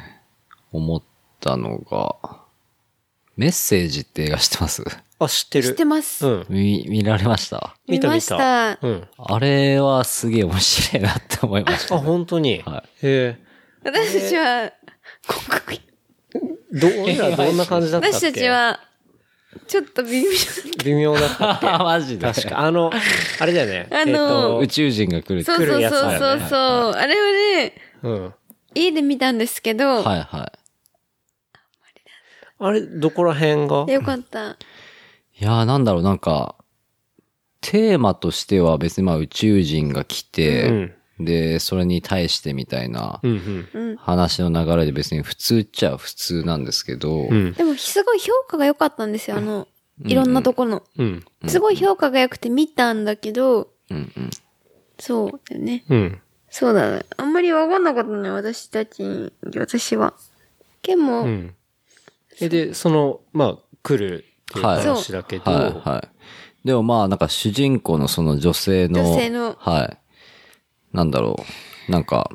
[0.72, 1.02] 思っ
[1.40, 2.16] たのが、
[3.36, 4.84] メッセージって映画知ってます？
[5.18, 5.68] あ、知ってる。
[5.68, 6.26] 知ってます。
[6.26, 6.46] うん。
[6.48, 7.74] 見、見られました？
[7.88, 8.76] 見まし見た見た。
[8.76, 8.78] た。
[8.86, 9.08] うん。
[9.18, 11.98] あれはすげえ面白いなって思いましあ、た。
[11.98, 12.62] 本当に？
[12.64, 13.38] はへ
[13.84, 14.72] 私たちは、
[15.26, 15.80] 広告え。
[16.72, 18.16] ど、俺らどんな感じだったっけ？
[18.16, 18.80] 私たち、は、
[19.66, 20.28] ちょっと微妙。
[20.84, 21.66] 微妙だったっけ？
[21.82, 22.26] マジで。
[22.32, 22.58] 確か。
[22.60, 22.90] あの、
[23.40, 23.88] あれだよね。
[23.92, 25.80] あのえっと宇宙人が来るそうそうそう
[26.48, 26.92] そう。
[26.92, 28.34] あれはね、うん。
[28.74, 30.52] 家で見たんですけど、はいは
[32.61, 33.86] あれ、どこら辺が？
[33.88, 34.50] よかった。
[34.50, 34.56] い。
[35.40, 36.56] いやーなんだろう、なんか、
[37.62, 43.96] テーマとしては別にまあ宇宙人が来て、で、それに対してみたいなうんうん。
[43.96, 47.52] 話の流れで別に普通っちゃ普通なんですけど、うん。
[47.54, 49.68] でも、すごい評価が良かったんですよ、あの、
[50.04, 50.82] いろんなとこの。
[50.98, 51.24] うん。
[51.46, 54.30] すごい評価が良くて見たんだけど、うんうん。
[54.98, 55.84] そうだよね。
[55.88, 56.20] うん。
[56.50, 57.06] そうだね。
[57.16, 60.14] あんまりわかんなかったね、私たちに、私は。
[60.82, 61.54] でも、うん。
[62.41, 66.09] え、で、その、まあ、来るっていうはい話だけど、はいは
[66.64, 66.66] い。
[66.66, 69.99] でもまあなんか主人公のその女性の、女性のはい。
[70.93, 71.36] なんだろ
[71.88, 71.93] う。
[71.93, 72.30] なんか、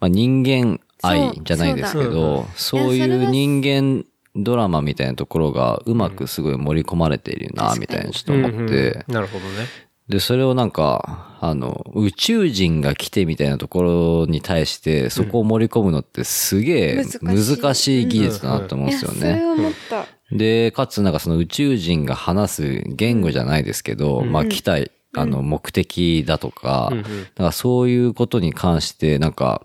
[0.00, 9.66] まあ人間愛じゃないですけそうど、そういう人間ドラマみたいなところがうまくすごい盛り込まれているな、みたいなちょっと思って、なるほどね。
[10.08, 19.18] で、それをなんか、あの、宇宙人が来てみたいなところに対して、そこを盛り込むのってすげえ難しい技術だなと思うんですよね。
[19.18, 20.06] それは思った。
[20.30, 24.76] で、かつなんかその宇宙人が話す言語じゃないですけど、まあ来た、
[25.16, 29.62] あの、目的だとか、うんうんなんかそういうことに関して、なんか、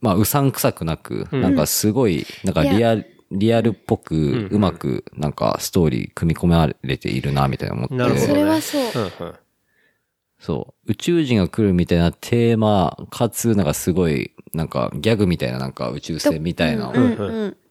[0.00, 7.94] まあうさんくさくなく、なんかすごい、なんかリアル、リアルっぽく、うまく、なんかストーリー組み込められているな、みたいな思って。
[7.94, 8.26] なるほど、ね。
[8.28, 9.38] それはそう。
[10.40, 10.92] そう。
[10.92, 16.92] 宇宙人が来るみたいなテーマ、かつ、なんかすごい、なんかギャグみたいな、なんか宇宙船みたいな。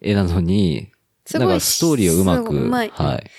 [0.02, 0.92] 絵なのに、
[1.26, 3.30] すごいなんかストーリーをうますく、ごいうまいはい。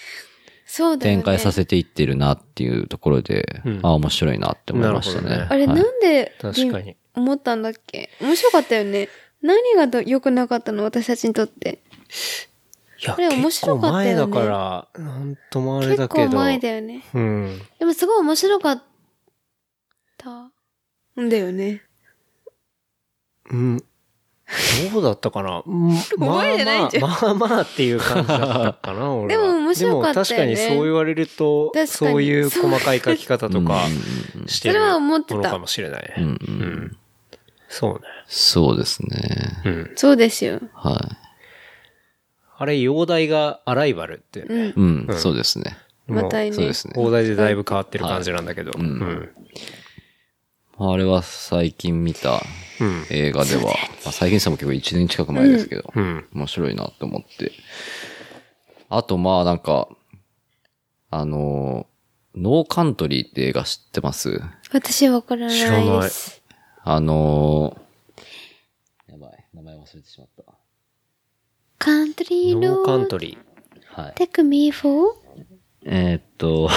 [0.66, 1.22] そうだよね。
[1.22, 5.30] 展開させていってるなっていうところで、うんあ、面白いなって思いましたね。
[5.30, 6.96] ねあれ、はいなんで、確かに。
[7.14, 8.10] 思ったんだっけ？
[8.20, 9.08] 面白かったよね。
[9.42, 10.84] 何がど良くなかったの？
[10.84, 11.80] 私たちにとって。
[13.02, 16.30] いや、これ面結構白かったよね前だから、なんともあれ結だけど。
[16.30, 17.02] 構前だよね。
[17.14, 17.60] うん。
[17.78, 18.82] でもすごい面白かった。
[21.20, 21.82] んだよね。
[23.50, 23.84] うん。
[24.92, 28.34] どうだったかな、 うん、まあ覚えてないじゃんまあ、まあまあっていう感じだ
[28.70, 29.42] ったかな、 俺は。
[29.44, 33.82] でも面白かったよねでも確かにそう言われると確、かにそういう細かい書き方とか
[34.46, 36.14] してるそれは思ってたものかもしれない。
[36.16, 36.30] うんうんう
[36.64, 36.96] ん
[37.70, 38.00] そうね。
[38.26, 39.60] そうですね。
[39.66, 39.92] うん。
[39.94, 40.58] そうですよ。
[40.72, 41.16] は
[42.56, 44.66] あれ、容体がアライバルって、うん。
[44.68, 44.72] い。
[44.74, 45.76] うん、そうですね。
[46.06, 46.56] またいね。
[46.56, 46.94] そうですね。
[46.96, 48.72] 大台でだいぶ変わってる感じなんだけど。
[48.76, 49.30] うん。
[50.80, 52.40] あれは最近見た
[52.80, 53.06] うん。
[53.10, 53.62] 映画では、
[54.04, 56.28] まあ、最近さも結構1年近く前ですけど、うん。
[56.32, 57.52] 面白いなって思って。
[58.88, 59.88] あと、まあなんか、
[61.10, 61.86] あの、
[62.36, 64.40] ノーカントリーって映画知ってます？
[64.72, 66.42] 私わからない知らないです。
[66.84, 67.76] あの
[69.08, 70.28] やばい、名前忘れてしまっ
[71.78, 73.36] カントリーノーカントリ
[73.94, 74.02] た。
[74.02, 74.12] はい。
[74.14, 75.16] take me for?
[75.84, 76.68] えーっと、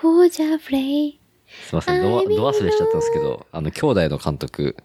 [0.00, 1.19] for the play
[1.68, 4.76] すいません、ドア、ドア忘れしちゃったんですけど、あの、兄弟の監督、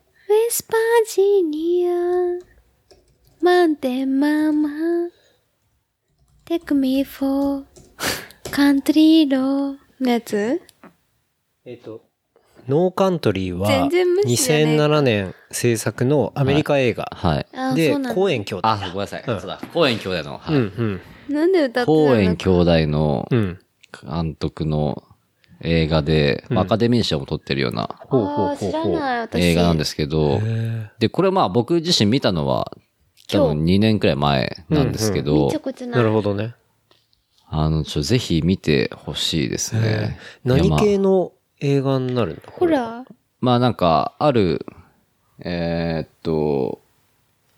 [0.48, 0.68] West
[1.08, 2.40] Virginia
[3.42, 5.10] Mountain Mama
[6.46, 7.66] take me for
[8.46, 10.36] country road のやつ？
[10.36, 10.60] ー。
[11.66, 12.04] えっと、
[12.68, 17.12] ノーカントリーは、全然無視じゃねえか2007年制作のアメリカ映画。
[17.16, 17.48] はい。
[17.54, 18.68] あでそうなん、だ公園兄弟。
[18.68, 19.24] あ、ごめんなさい。
[19.26, 19.60] そうだ。
[19.74, 20.56] 公園兄弟の、はい。
[20.56, 21.36] うん、うん。
[21.36, 23.60] なんで歌ってたの公園兄弟のうん。
[24.04, 25.04] 監督の
[25.66, 28.00] 映画で、まあアカデミー賞も取ってるような。
[29.34, 30.40] 映画なんですけど、
[31.00, 32.72] で、これまあ僕自身見たのは、
[33.28, 35.98] 多分2年くらい前なんですけどめちゃ、くちゃな。
[35.98, 36.54] なるほどね。
[37.48, 40.18] あの、ちょ、ぜひ見てほしいですね。
[40.44, 43.06] 何系の映画になるんだほら。
[43.40, 44.66] まあなんか、ある、
[45.40, 46.82] えーっと、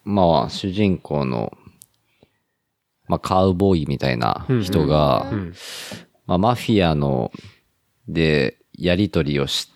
[0.04, 1.52] まあ、主人公の、
[3.08, 5.54] まあ、カウボーイみたいな人が、ん
[6.26, 7.32] まあ、マフィアの、
[8.08, 9.70] で、やりとりをし、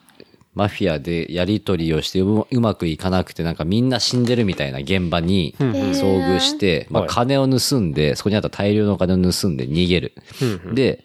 [0.54, 5.72] マフィアでやりとりをしてううまくいかなくて、なんかみんな死んでるみたいな現場に遭
[6.02, 10.14] 遇して、まあ、はい金を盗んで、そこにあった大量の金を盗んで逃げる。
[10.74, 11.04] で、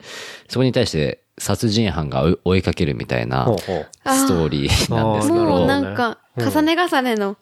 [0.48, 3.46] そこに対して殺人犯が追いかけるみたいな。
[3.56, 7.36] ストーリーなんですけど、もうなんか、重ね重ねの。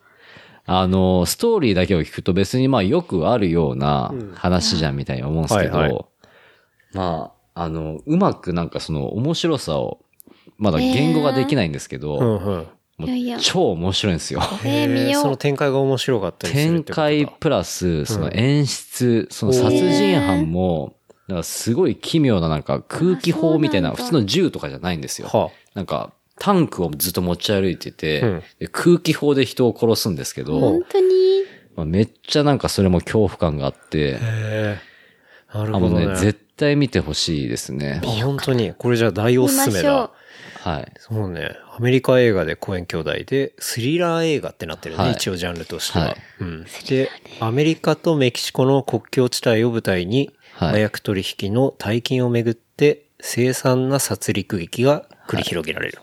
[0.66, 6.08] あの、ストーリーだけを聞くと別にまあよくあるような話じゃんみたいに思うんですけど、
[6.94, 10.00] まあ、あの、うまくなんかその面白さを、
[10.58, 12.66] まだ言語ができないんですけど、
[13.40, 14.40] 超面白いんですよ。
[14.64, 15.20] えー。
[15.20, 20.94] その展開が面白かったりする展ってことか開プラス、その演出、その殺人犯も、
[21.26, 25.28] なんかすごい奇妙ななんか空気砲みたいな、普通の銃とかじゃないんですよ。
[25.28, 31.44] はなんか、タンクをずっと持ち歩いてて、うんで空気砲で人を殺すんですけど、本当に？
[31.76, 34.18] まあ、めっちゃなんかそれも恐怖感があって。
[35.52, 36.04] なるほどね。
[36.04, 38.00] あのね、絶対見てほしいですね。
[38.04, 38.72] あ本当に。
[38.74, 40.10] これじゃあ大お見すめだ。
[40.62, 40.92] はい。
[40.98, 41.56] そうね。
[41.76, 46.04] アメリカ映画で公演兄弟で、スリラー映画ってなってるね、はい一応ジャンルとしては。
[46.06, 46.66] はいうん。
[46.88, 55.98] で、アメリカとメキシコの国境地帯を舞台に、はい麻薬取引の大金をめぐって、凄惨な殺戮劇が繰り広げられる。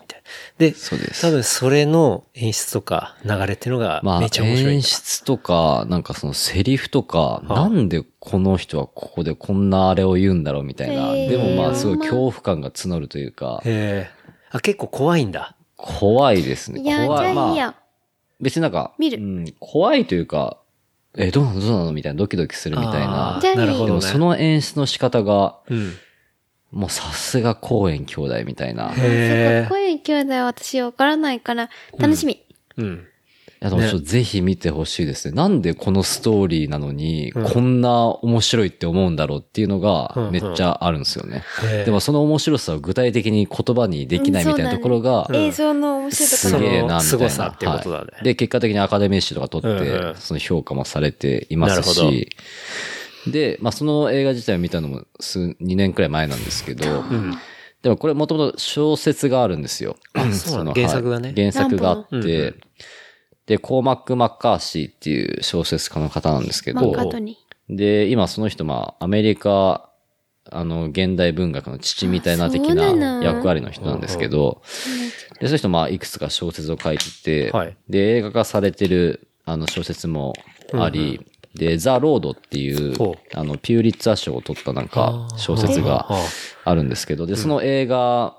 [0.57, 4.87] で、そうです多分それの演出とか流れっていうのがまあめっちゃ面白いん演だ。
[4.87, 11.13] 出とか、なんかそのセリフとか、なんでこの人はここでこんなあれを言うんだろうみたいな。
[11.13, 14.21] でもまあすごい恐怖感が募るというか、へえ。
[14.51, 15.55] あ、結構怖いんだ。
[15.77, 16.81] 怖いですね。
[16.81, 17.33] いや、怖い。
[17.33, 17.75] まあ、や。
[18.39, 20.57] 別になんか、見るうん、怖いというか、
[21.17, 23.85] え、どうなのどうなのみたいなドキドキするみたいななるほどね。
[23.87, 25.93] でもその演出の仕方が、うん。
[26.71, 28.93] もうさすが公園兄弟みたいな。
[28.95, 29.67] いへえ。
[29.69, 32.43] 声兄弟は私わからないから、楽しみ。
[32.77, 33.07] うん。
[33.61, 35.35] や、でもちょっとぜひ見てほしいですね。
[35.35, 41.43] なんでこのストーリーなのに、こんな面白いって思うんだろうっていうのがめっちゃあるんですよね。
[41.85, 46.59] でもその面白さを具体的に言葉にできないみたいなところが、映像の面白いところ。
[46.59, 47.01] すげえな、みたいな。
[47.01, 52.29] 凄さっていうことだねはいで、結果的にアカデミー賞とか取って、うんうんその評価もされていますなるし、
[53.27, 57.03] で、まあその映画自体を見たのも数、2年くらい前なんですけど、
[57.81, 59.97] でもこれもともと小説があるんですよ。
[60.33, 60.63] そうなの。
[60.65, 61.29] の原作がね。
[61.29, 61.35] はい。
[61.35, 62.53] 原作があっ何て、
[63.47, 66.93] で、コーマック・マッカーシーっていう小説家の方なんですけど、
[67.69, 69.89] で、今その人、まあ、アメリカ、
[70.49, 74.61] あの、現代文学の父みたいな的な役割の人なんですけど、
[75.39, 77.77] で、その人、まあ、いくつか小説を書いてて、はい。
[77.89, 80.33] で、映画化されてる、あの、小説も
[80.73, 86.15] あり、で、ザ・ロードっていうほ、あの、ピューリッツァ賞を取ったなんか、小説があ
[86.63, 88.37] あるんですけど、で、その映画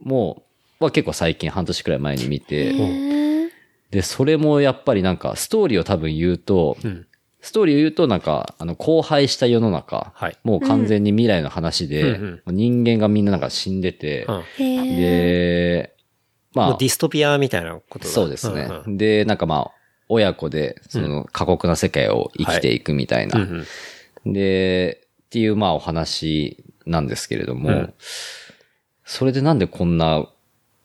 [0.00, 0.42] も、
[0.80, 3.50] は結構最近半年くらい前に見て、ー。
[3.90, 7.06] で、それもやっぱりなんか、ストーリーを多分言うと、ん。
[7.40, 10.36] ストーリーを言うとなんか、あの、荒廃した世の中、はい。
[10.44, 12.56] もう完全に未来の話で、うん。
[12.56, 14.96] 人間がみんななんか死んでて、うん。
[14.96, 15.94] で、
[16.54, 16.76] まあ。
[16.78, 18.62] デ、ィストピアみたいなことだそうですね。
[18.62, 18.96] うんうん。
[18.96, 19.83] で、なんかまあ、
[20.14, 23.46] 親子で、その過酷な世界を生きていくみたいな。
[24.24, 27.94] で、っていうまあお話なんですけれども、うん
[29.06, 30.26] それでなんでこんな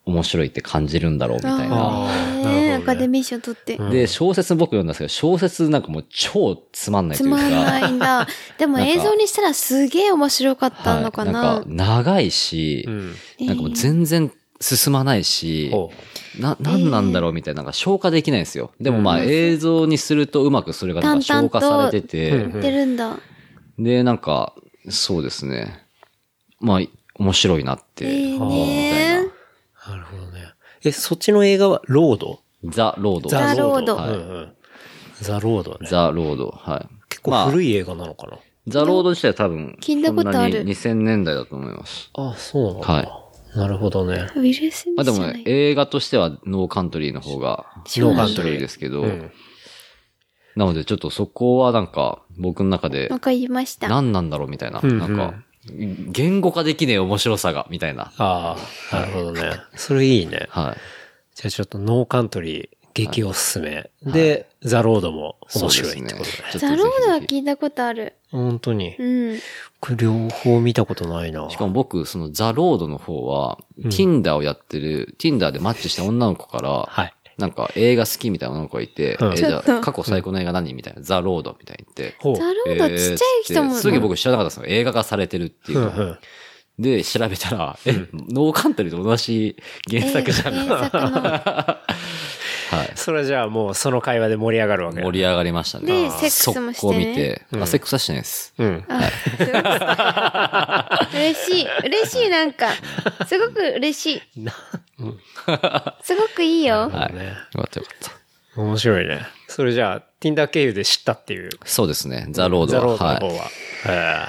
[0.06, 2.08] 面白いって感じるんだろうみたいな。
[2.44, 3.78] ねねアカデミー賞取って。
[3.78, 7.38] うんで、小説僕読んだんですけど、小説なんかもう超つまんないというか。
[7.38, 8.28] つまんないんだ。
[8.58, 11.42] でも映像にしたらすげえ面白かったのかはい、な。
[11.44, 13.16] なんか長いし、うん
[13.48, 14.32] なんかもう全然
[14.62, 15.92] 進まないし、ほ
[16.40, 18.72] な、なんなんだろうみたいな、なんか消化できないんですよ。
[18.80, 23.18] でもまあ映像にするとうまくそれがなんか消化されてて、うん言ってるんだ。
[23.78, 24.54] で、なんか、
[24.90, 25.86] そうですね。
[26.60, 26.82] まあ、
[27.16, 29.14] 面白いなってええ思うみたいね。
[29.16, 29.22] な。
[29.22, 29.26] う
[29.92, 30.54] なるほどね。
[30.84, 32.42] え、そっちの映画はロード？
[32.66, 33.30] ザ・ロード。
[33.30, 34.52] ザロードはいうんうん
[35.22, 35.78] ザ・ロードね。
[35.90, 36.50] ザ・ロード。
[36.50, 36.88] はい。
[37.10, 37.72] 結構古い。
[37.72, 42.10] い映画なのかな、ザ・ロード自体は多分、聞いたことあるそんなに2000年代だと思います。
[42.14, 42.88] あ、そうなんだ。
[42.88, 44.28] はなるほどね。
[44.36, 47.66] ウィル・スミまあでも映画としてはノーカントリーの方が、
[47.98, 49.32] ノーカントリーですけど、うん。
[50.56, 53.88] なのでちょっとそこはなんか、僕の中でわ、かりました。
[53.88, 54.80] 何なんだろうみたいな。
[54.84, 55.34] うんうんなんか、
[55.72, 58.12] 言語化できねえ面白さが、みたいな。
[58.18, 58.58] あ
[58.92, 59.52] あ、なるほどね。
[59.76, 60.48] それいいね。
[60.50, 60.78] はい。
[61.36, 63.90] じゃあちょっとノーカントリー、激おすすめ。
[64.04, 66.24] で、ザ・ロードも面白いってことね。
[66.54, 68.14] ねザ・ロードは聞いたことある。
[68.32, 68.96] 本当に。
[68.98, 69.40] うん。
[69.82, 71.48] これ両方見たことないな。
[71.48, 77.14] しかも僕、そのザ・ロードの方は、Tinder をやってる、Tinder でマッチした女の子から、はい。
[77.38, 82.18] なんか映画好きみたいな女の子がいて、うんえじゃちょっとあ過去最高の映画何みたいな、ザ・ロードみたいに言って。
[82.20, 82.36] ほう。
[82.36, 83.74] ザ・ロードちっちゃい人も。
[83.74, 84.78] すぐ僕知らなかったんですよ。
[84.78, 85.80] 映画化されてるっていう。
[85.80, 86.20] うんうん
[86.80, 89.58] で、調べたら、え、ノーカントリーと同じ
[89.90, 90.54] 原作じゃん。
[90.54, 91.12] えー原作の。
[92.70, 92.92] はい。
[92.96, 95.86] それじゃあもうその会話で盛り上がるわけだ盛り上がりましたね。
[95.86, 98.54] でセックスもしてね見て、あ、セックスはしてないです。
[98.58, 98.86] うん。
[101.14, 101.68] 嬉しい。
[101.86, 102.68] 嬉しい、なんか。
[103.28, 104.22] すごく嬉しい。
[106.04, 106.90] すごくいいよ。
[106.90, 107.14] はい。
[107.14, 108.10] ねよかったよかっ
[108.56, 108.62] た。
[108.62, 109.22] 面白いね。
[109.48, 111.50] それじゃあ、Tinder 経由で知ったっていう。
[111.66, 112.28] そうですね。
[112.32, 112.86] ザ・ロードザ・は。
[112.86, 113.20] ロードのはい。
[113.20, 113.50] 方は。
[113.88, 114.28] え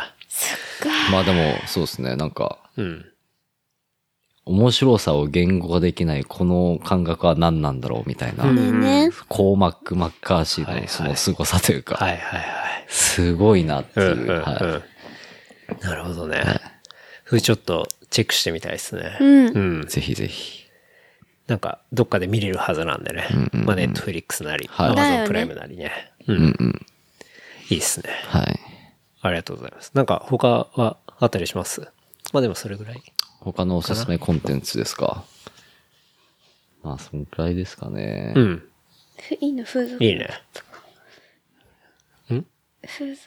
[1.11, 2.17] まあでも、そうですね。
[2.17, 3.07] なんか、えうん。
[4.51, 8.45] 面白さを言語化できないこの感覚は何なんだろうみたいな。
[9.29, 12.87] コーマック・マッカーシーのその凄さというか、はいはいはい。
[12.89, 14.27] すごいなっていう。
[15.81, 16.43] なるほどね。
[17.27, 19.19] それちょっとチェックしてみたいですね。
[19.21, 19.47] うん。
[19.47, 19.87] うんい。。
[19.87, 20.65] ぜひぜひ。
[21.47, 23.29] なんか、どっかで見れるはずなんでね。
[23.53, 25.93] まあ、ネットフリックスなり、はいアマゾンプライムなりね。
[26.27, 26.81] うん。
[27.71, 28.11] いいっすね。
[28.27, 28.61] はい。
[29.23, 29.93] ありがとうございます。
[29.95, 31.83] なんか、他はあったりします？
[32.33, 33.03] まあでもそれぐらい。
[33.41, 35.25] 他のおすすめコンテンツですか？
[36.83, 38.33] まあ、そんくらいですかね。
[38.37, 38.63] うん。
[39.29, 40.03] ふいいの、風俗。
[40.05, 40.29] いいね。
[42.87, 43.27] 風俗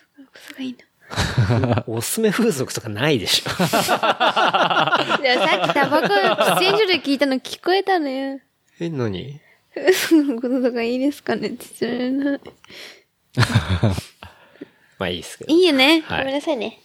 [0.58, 1.84] がいいの？
[1.88, 3.50] おすすめ風俗とかないでしょ。
[3.54, 3.68] さっ
[5.68, 8.40] きタバコ喫煙所で聞いたの聞こえたのよ。
[8.80, 9.40] え、何？
[9.94, 12.40] そのこととかいいですかねって言ってない。
[14.98, 15.54] まあいいですけど。
[15.54, 16.02] いいよね。
[16.02, 16.80] はいごめんなさいね。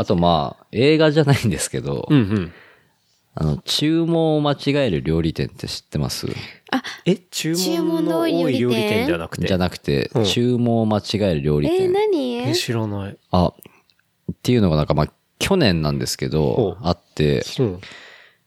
[0.00, 2.52] あとまあ、映画じゃないんですけど、うんうん。
[3.34, 6.28] あの、注文を間違える料理店って知ってます？
[7.04, 9.06] え、注文の多い料理店？
[9.06, 9.48] じゃなくて。
[9.48, 11.92] じゃなくて、うん注文を間違える料理えー、店。
[11.92, 12.34] 何？
[12.48, 13.16] え、知らない。
[13.32, 13.54] あ、っ
[14.40, 17.80] ていうのがなんかまあ、去年なんですけほど、うあって、うん。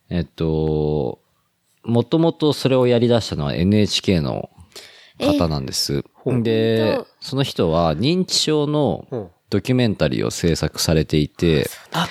[0.09, 1.19] えっと、
[1.83, 4.49] もともとそれをやり出したのは NHK の
[5.19, 6.03] 方なんです。
[6.43, 12.09] でその人は認知症うんのドキュメンタリーを制作されていて、あ、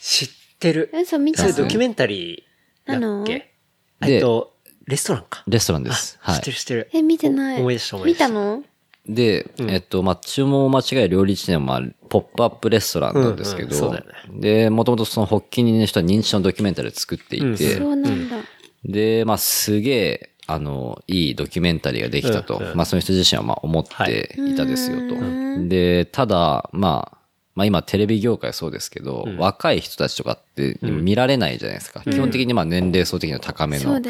[0.00, 0.28] 知っ
[0.58, 0.90] てる。
[0.92, 3.54] え、そう見たそれドキュメンタリーだっけ？
[4.00, 5.44] でえっと、レストランか。
[5.46, 6.18] レストランです。
[6.22, 6.56] あ知ってるはい。
[6.56, 6.90] 知ってる。
[6.94, 7.60] え、見てない。
[7.60, 8.64] 思い出した思い出した見たの？
[9.06, 18.36] で、えっと、まあ、注文を間違える料理店は、まあ、ポップアップレストランなんですけうんうんそうどだよね、で、もともとその発起人の人は認知症のドキュメンタリーを作っていて、そうなんだ。
[18.84, 25.68] で、まあ、すげえ、あの、いいドキュメンタリーができたと、うんうんまあ、その人自身はまあ思っていたですよと。
[25.68, 27.18] で、ただ、まあ、
[27.54, 32.00] まあ今テレビ業界そうですけど、若い人たちとかって見られないじゃないですか。
[32.00, 34.00] 基本的にまあ年齢層的には高めの。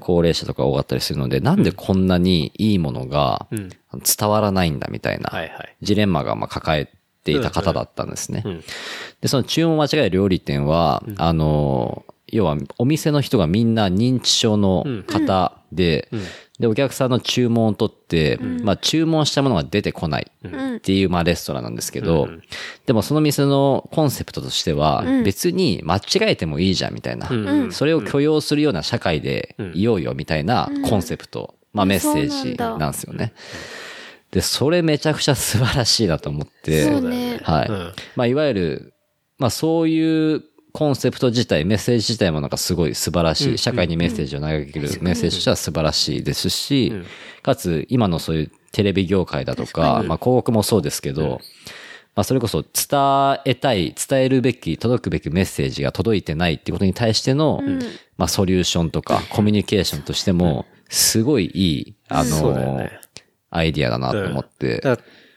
[0.00, 3.68] 高齢者とか多かったりするので、なんでこんなにいいものがん
[4.00, 5.76] 伝わらないんだみたいなはいはい。
[5.80, 6.92] ジレンマがまあ抱え
[7.24, 8.40] ていた方だったんですね。
[8.40, 8.62] ん
[9.22, 16.08] で、その注文間違える料理店は、あの、要はお店の人がみんな認知症の方で、
[16.58, 22.28] で、お客さんの注文を取って、まあ注文したものが出てこないっていう、まあレストランなんですけど、
[22.86, 27.28] でもその店のコンセプトとしては、別に間違えてもいいじゃんみたいな、
[27.70, 33.32] それを許容するような社会でいようよみたいなコンセプト、まあメッセージなんですよね。
[34.30, 37.40] で、それめちゃくちゃ素晴らしいなと思って、そうね。
[37.42, 37.68] はい。
[37.68, 37.92] うん。
[38.14, 38.94] まあ、いわゆる、
[39.38, 40.44] まあ、そういう
[40.78, 43.58] コンセプト自体、メッセージ自体もなんかすごい素晴らしい。
[43.58, 46.92] 社会にメッセージを投げかけるメッセージとしては素晴らしいですし、
[47.42, 51.40] かつ、今のそういうテレビ業界だとか、まあ、広告もそうですけど、
[52.14, 57.60] まあ、それこそ伝えたい、伝えるべき、届くべきメッセージが届いてないっていうことに対しての、
[58.16, 63.00] まあ、ソリューションとか、コミュニケーションとしても、すごいいい、あのね、
[63.50, 64.80] アイディアだなと思って、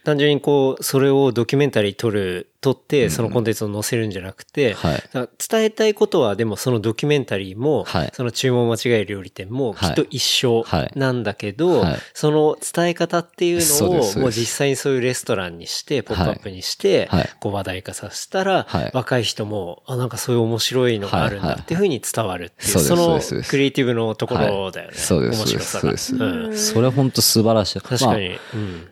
[0.04, 4.94] 単純にこう、それをドキュメンタリー撮る、撮って、そのコンテンツを載せるんじゃなくて、はい。
[4.94, 8.10] だから伝えたいことは、でもそのドキュメンタリーも、はい。
[8.14, 9.90] その注文間違える料理店も、はい。
[9.90, 12.00] きっと一緒はいなんだけど、はい。
[12.14, 17.30] その伝え方っていうのを、もう実際にそういうレストランにして、ポップアップにして、はい。
[17.40, 18.92] こう話題化させたら、はい。
[18.94, 24.94] 若い人も、あ、なんかそういう面白いのがあるんだっていうふうに伝わるっていう、そのクリエイティブのところだよね。
[24.94, 24.96] はい。
[24.96, 25.82] そうです、面白さが。
[25.82, 26.16] そうです。
[26.16, 26.58] うん。
[26.58, 27.82] それ本当素晴らしい。
[27.82, 28.38] 確かに。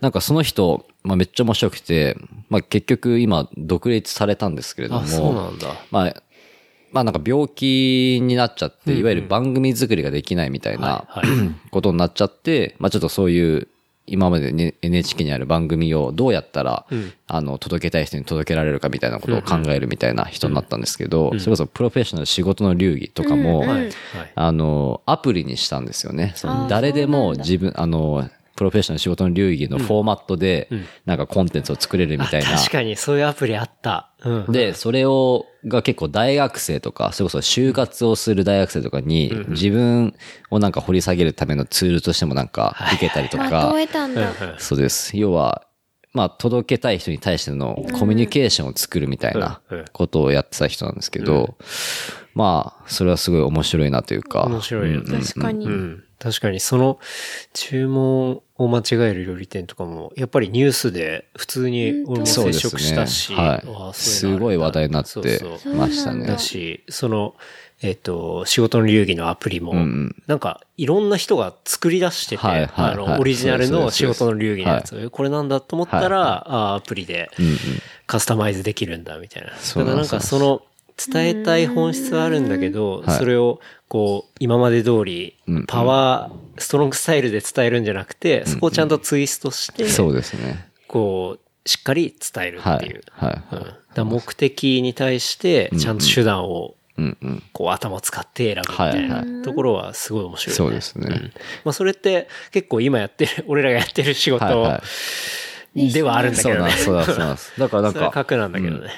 [0.00, 2.16] なんかその人、まあめっちゃ面白くて、
[2.50, 5.68] まあ結局今独立されたんですけれども、あ、そうなんだ。
[5.90, 6.22] まあ、
[6.92, 11.06] まあなんか病気になっちゃって、いわゆる番組作りができないみたいな
[11.70, 13.68] ことになっちゃって、まあちょっとそういう、
[14.06, 16.84] 今までね NHK にある番組をどうやったら、
[17.28, 23.64] あの、届けたい人に届けられるかみたいなことを考えるみたいな人になったんですけど、それこそプロフェッショナル仕事の流儀とかも。
[24.34, 26.34] あの、アプリにしたんですよね。
[26.68, 28.28] 誰でも自分、あの、
[28.60, 30.68] プロフェッショナル仕事の流儀のフォーマットで、
[31.06, 32.58] なんかコンテンツを作れるみたいな。
[32.58, 34.12] 確かにそういうアプリあった。
[34.22, 34.52] うん。
[34.52, 40.14] で、それを、が結構大学生とか、それこそ就活をする大学生とかに、自分
[40.50, 44.30] をなんか掘り下げるためのツールとしてもなんか受けたりとまかと、えたんだ。
[44.58, 45.16] そうです。
[45.16, 45.66] 要は、
[46.12, 49.62] まあ、届けたい人に対してのコミュニケーションを作るみたいな
[49.94, 51.56] ことをやってた人なんですけど、
[52.34, 55.18] まあ、それはすごい面白いなというか、面白いよね。
[55.18, 55.64] 確かに。
[55.64, 56.04] うん。
[56.20, 57.00] 確かにその
[57.54, 63.36] 注文を間違える料理店とかも、やっぱりニュースで普通に俺も接触したし、ね。
[63.36, 63.94] はい。
[63.94, 66.26] すごい話題になってましたね。
[66.26, 66.38] だだ。
[66.38, 67.34] し、その、
[67.80, 69.74] えっ、と、仕事の流儀のアプリも、
[70.26, 72.92] なんか、いろんな人が作り出してて、はいはいはい。
[72.92, 77.30] あの、オリジナルの仕事の流儀のやつ、えこれなんだと思ったら、あアプリで
[78.06, 79.56] カスタマイズできるんだ、みたいな。
[79.56, 80.60] そうだからなんかその、
[81.12, 90.70] 伝えたい本質はあるんだけど、はいそれを、こう、今まで通りうん、パワー、ストロングスタイルで伝えるんじゃなくて、そこをちゃんとツイストして、そうですね。
[90.86, 93.02] こう、しっかり伝えるはいっていう。。
[93.94, 97.42] だ目的に対して、ちゃんと手段を、うんうん。
[97.52, 100.56] こう頭使って選ぶみたいはいなところはすごい面白い、ね。
[100.56, 101.32] そうですねん
[101.64, 104.44] まあそれって結構今やってる、 俺らがやってる仕事
[105.74, 106.70] ではあるんだけどね。
[106.72, 107.64] そうだ、そうだ、そうだ。
[107.64, 108.90] だからなんか、それは核なんだけどね。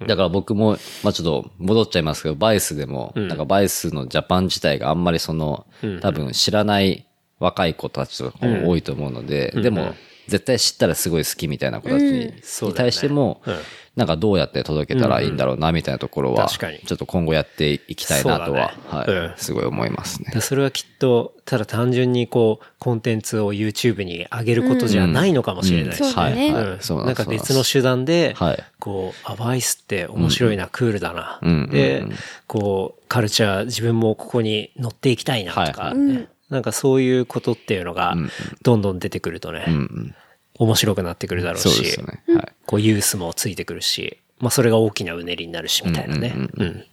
[0.00, 5.66] だから僕も、まあちょっと戻っちゃいますけど、バイスでも、なんかバイスのジャパン自体があんまりその、
[6.00, 7.06] 多分知らない
[7.38, 9.94] 若い子たちとかも多いと思うので、でも、
[10.28, 12.32] 絶対知ったらすごい好きみたいな子たちに,、
[12.74, 13.56] 対しても、うん。
[13.96, 16.80] なんかどうやって届けたらいいんだろうな、みたいなところは、確かに。
[16.80, 20.32] ちょっと今後やっていきたいなとは、はい、すごい思いますね。
[20.34, 26.02] でそれはきっと、ただ単純にこう、コンテンツを YouTube に上げることじゃないのかもしれないし。
[26.14, 28.62] はい、なんか別の手段で、はい。
[28.78, 31.38] こう、アバイスって面白いな、クールだな。
[31.42, 31.70] うん。
[31.70, 32.04] で
[32.46, 38.30] こう、カルチャー、自分もここに乗っていきたいなとか、はいねなんかそういうことっていうのがうんうん、
[38.62, 40.14] どんどん出てくるとね、うんうん。
[40.58, 42.22] 面白くなってくるだろうし、そうね。
[42.34, 42.52] はい。
[42.64, 46.32] こう、ユースもついてくるし、まあそれが大きなうねりになるし、みたいなね。
[46.34, 46.84] うんうんうん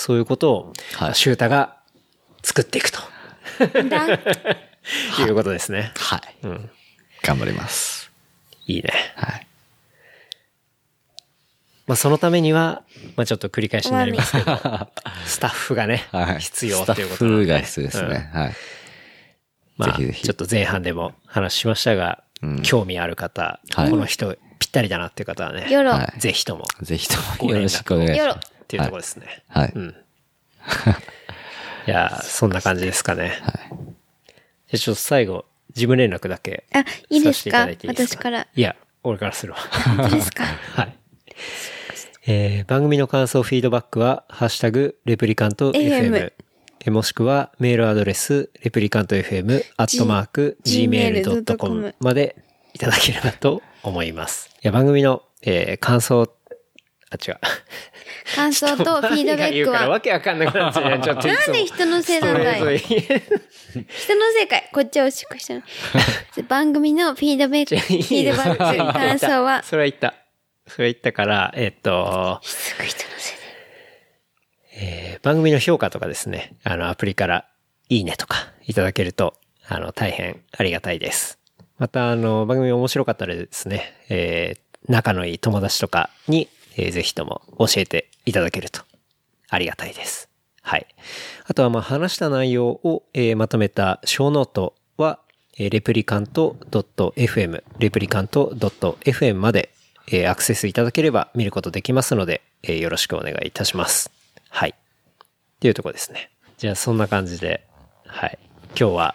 [0.00, 1.76] そういうことを、はいシュータが
[2.42, 3.00] 作っていくと。
[3.88, 4.06] だ
[5.26, 5.92] いうことですね。
[5.96, 6.46] はい。
[6.46, 6.70] うん。
[7.22, 8.10] 頑張ります。
[8.66, 8.92] いいね。
[9.16, 9.46] はい。
[11.86, 12.82] まあそのためには、
[13.16, 14.56] まあちょっと繰り返しになりますけど、
[15.26, 16.40] スタッフがね、はい。
[16.40, 18.30] 必要っていうことスタッフが必要ですね。
[18.32, 18.54] はい。
[19.80, 25.90] まあ、ぜひぜひちょっと前半でも話しましたが、うん興味ある方、はいこの人ぴったりだなっていう方はね、よろ。
[25.92, 28.52] はいぜひともぜひともよろしくお願いしよろます。
[28.62, 29.42] っていうところですね。
[29.48, 29.72] はい。
[29.74, 29.94] うん。
[31.86, 33.32] いやー、そんな感じですかね。
[33.42, 33.54] じゃ
[34.74, 37.32] あちょっと最後、事務連絡だけあ、いいですか？
[37.32, 38.20] させていただいていいですか？
[38.20, 38.46] 私から。
[38.54, 39.58] いや、俺からするわ。
[39.96, 40.44] 本当ですか？
[40.76, 40.96] はい。
[42.26, 46.32] えー番組の感想、フィードバックは、ハッシュタグ、レプリカント FM。
[46.88, 52.36] もしくは、メールアドレス、レプリカント FM、アットマーク、gmail.com まで
[52.72, 54.48] いただければと思います。
[54.54, 56.22] いや、番組の、えー感想、
[57.10, 57.38] あ、違う。
[58.34, 59.88] 感想とフィードバックは。
[59.88, 61.00] わけわかんなくなっちゃうなん
[61.52, 62.78] で人のせいなんだい？
[62.78, 63.02] 人の
[64.38, 64.70] 正解。
[64.72, 65.62] こっちをしっかりしたの。
[66.48, 69.62] 番組のフィードバック、フィードバック、感想は？
[69.64, 70.14] それは言った。
[70.68, 73.38] それは言ったから、えっと、すごい人のせい
[74.80, 77.44] えー番組の評価とかですね、あの、アプリから
[77.90, 79.34] いいねとかいただけると、
[79.68, 81.38] あの、大変ありがたいです。
[81.78, 88.80] また、あの、番組面白かったらですね、えー仲のいい友達とかに、えーぜひとも教えていただけると
[89.50, 90.30] ありがたいです。
[90.62, 90.86] はい。
[91.44, 95.20] あとは、ま、話した内容を、えーまとめたショーノートは、
[95.58, 99.68] えーレプリカント .fm、レプリカント .fm まで、
[100.10, 104.19] えーアクセスいただければ見ることできますので、えーよろしくお願いいたします。
[104.50, 104.74] はい。
[104.76, 104.76] っ
[105.60, 106.30] ていうところですね。
[106.58, 107.66] じゃあそんな感じで、
[108.06, 108.38] はい。
[108.78, 109.14] 今日は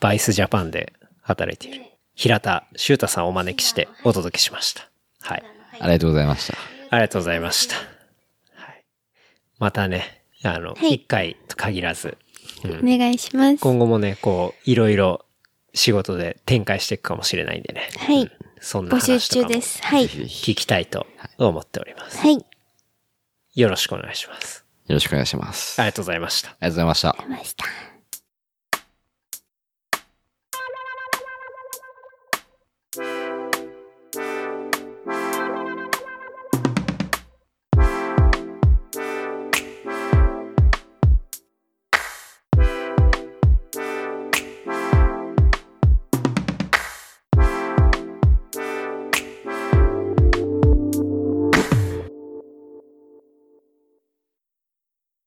[0.00, 4.88] VICE Japan で働いている平田修太さんをお招きしてお届けしました。
[5.20, 5.42] はい。
[5.78, 6.58] ありがとうございました。
[6.90, 7.76] ありがとうございました。
[8.54, 8.84] はい。
[9.58, 12.16] またね、あの、一、はい回と限らず、
[12.64, 13.58] うんお願いします。
[13.58, 15.24] 今後もね、こう、いろいろ
[15.72, 17.88] 仕事で展開していくかもしれないんでね。
[17.98, 19.82] はいうんそんな募集話とかも中です。
[19.82, 20.04] はい。
[20.04, 21.06] 聞きたいと
[21.38, 22.18] 思っております。
[22.18, 22.44] はい。
[23.60, 24.64] よろしくお願いします。
[24.86, 25.80] よろしくお願いします。
[25.80, 26.48] ありがとうございました。
[26.48, 27.16] ありがとうございました。
[27.28, 27.89] ました。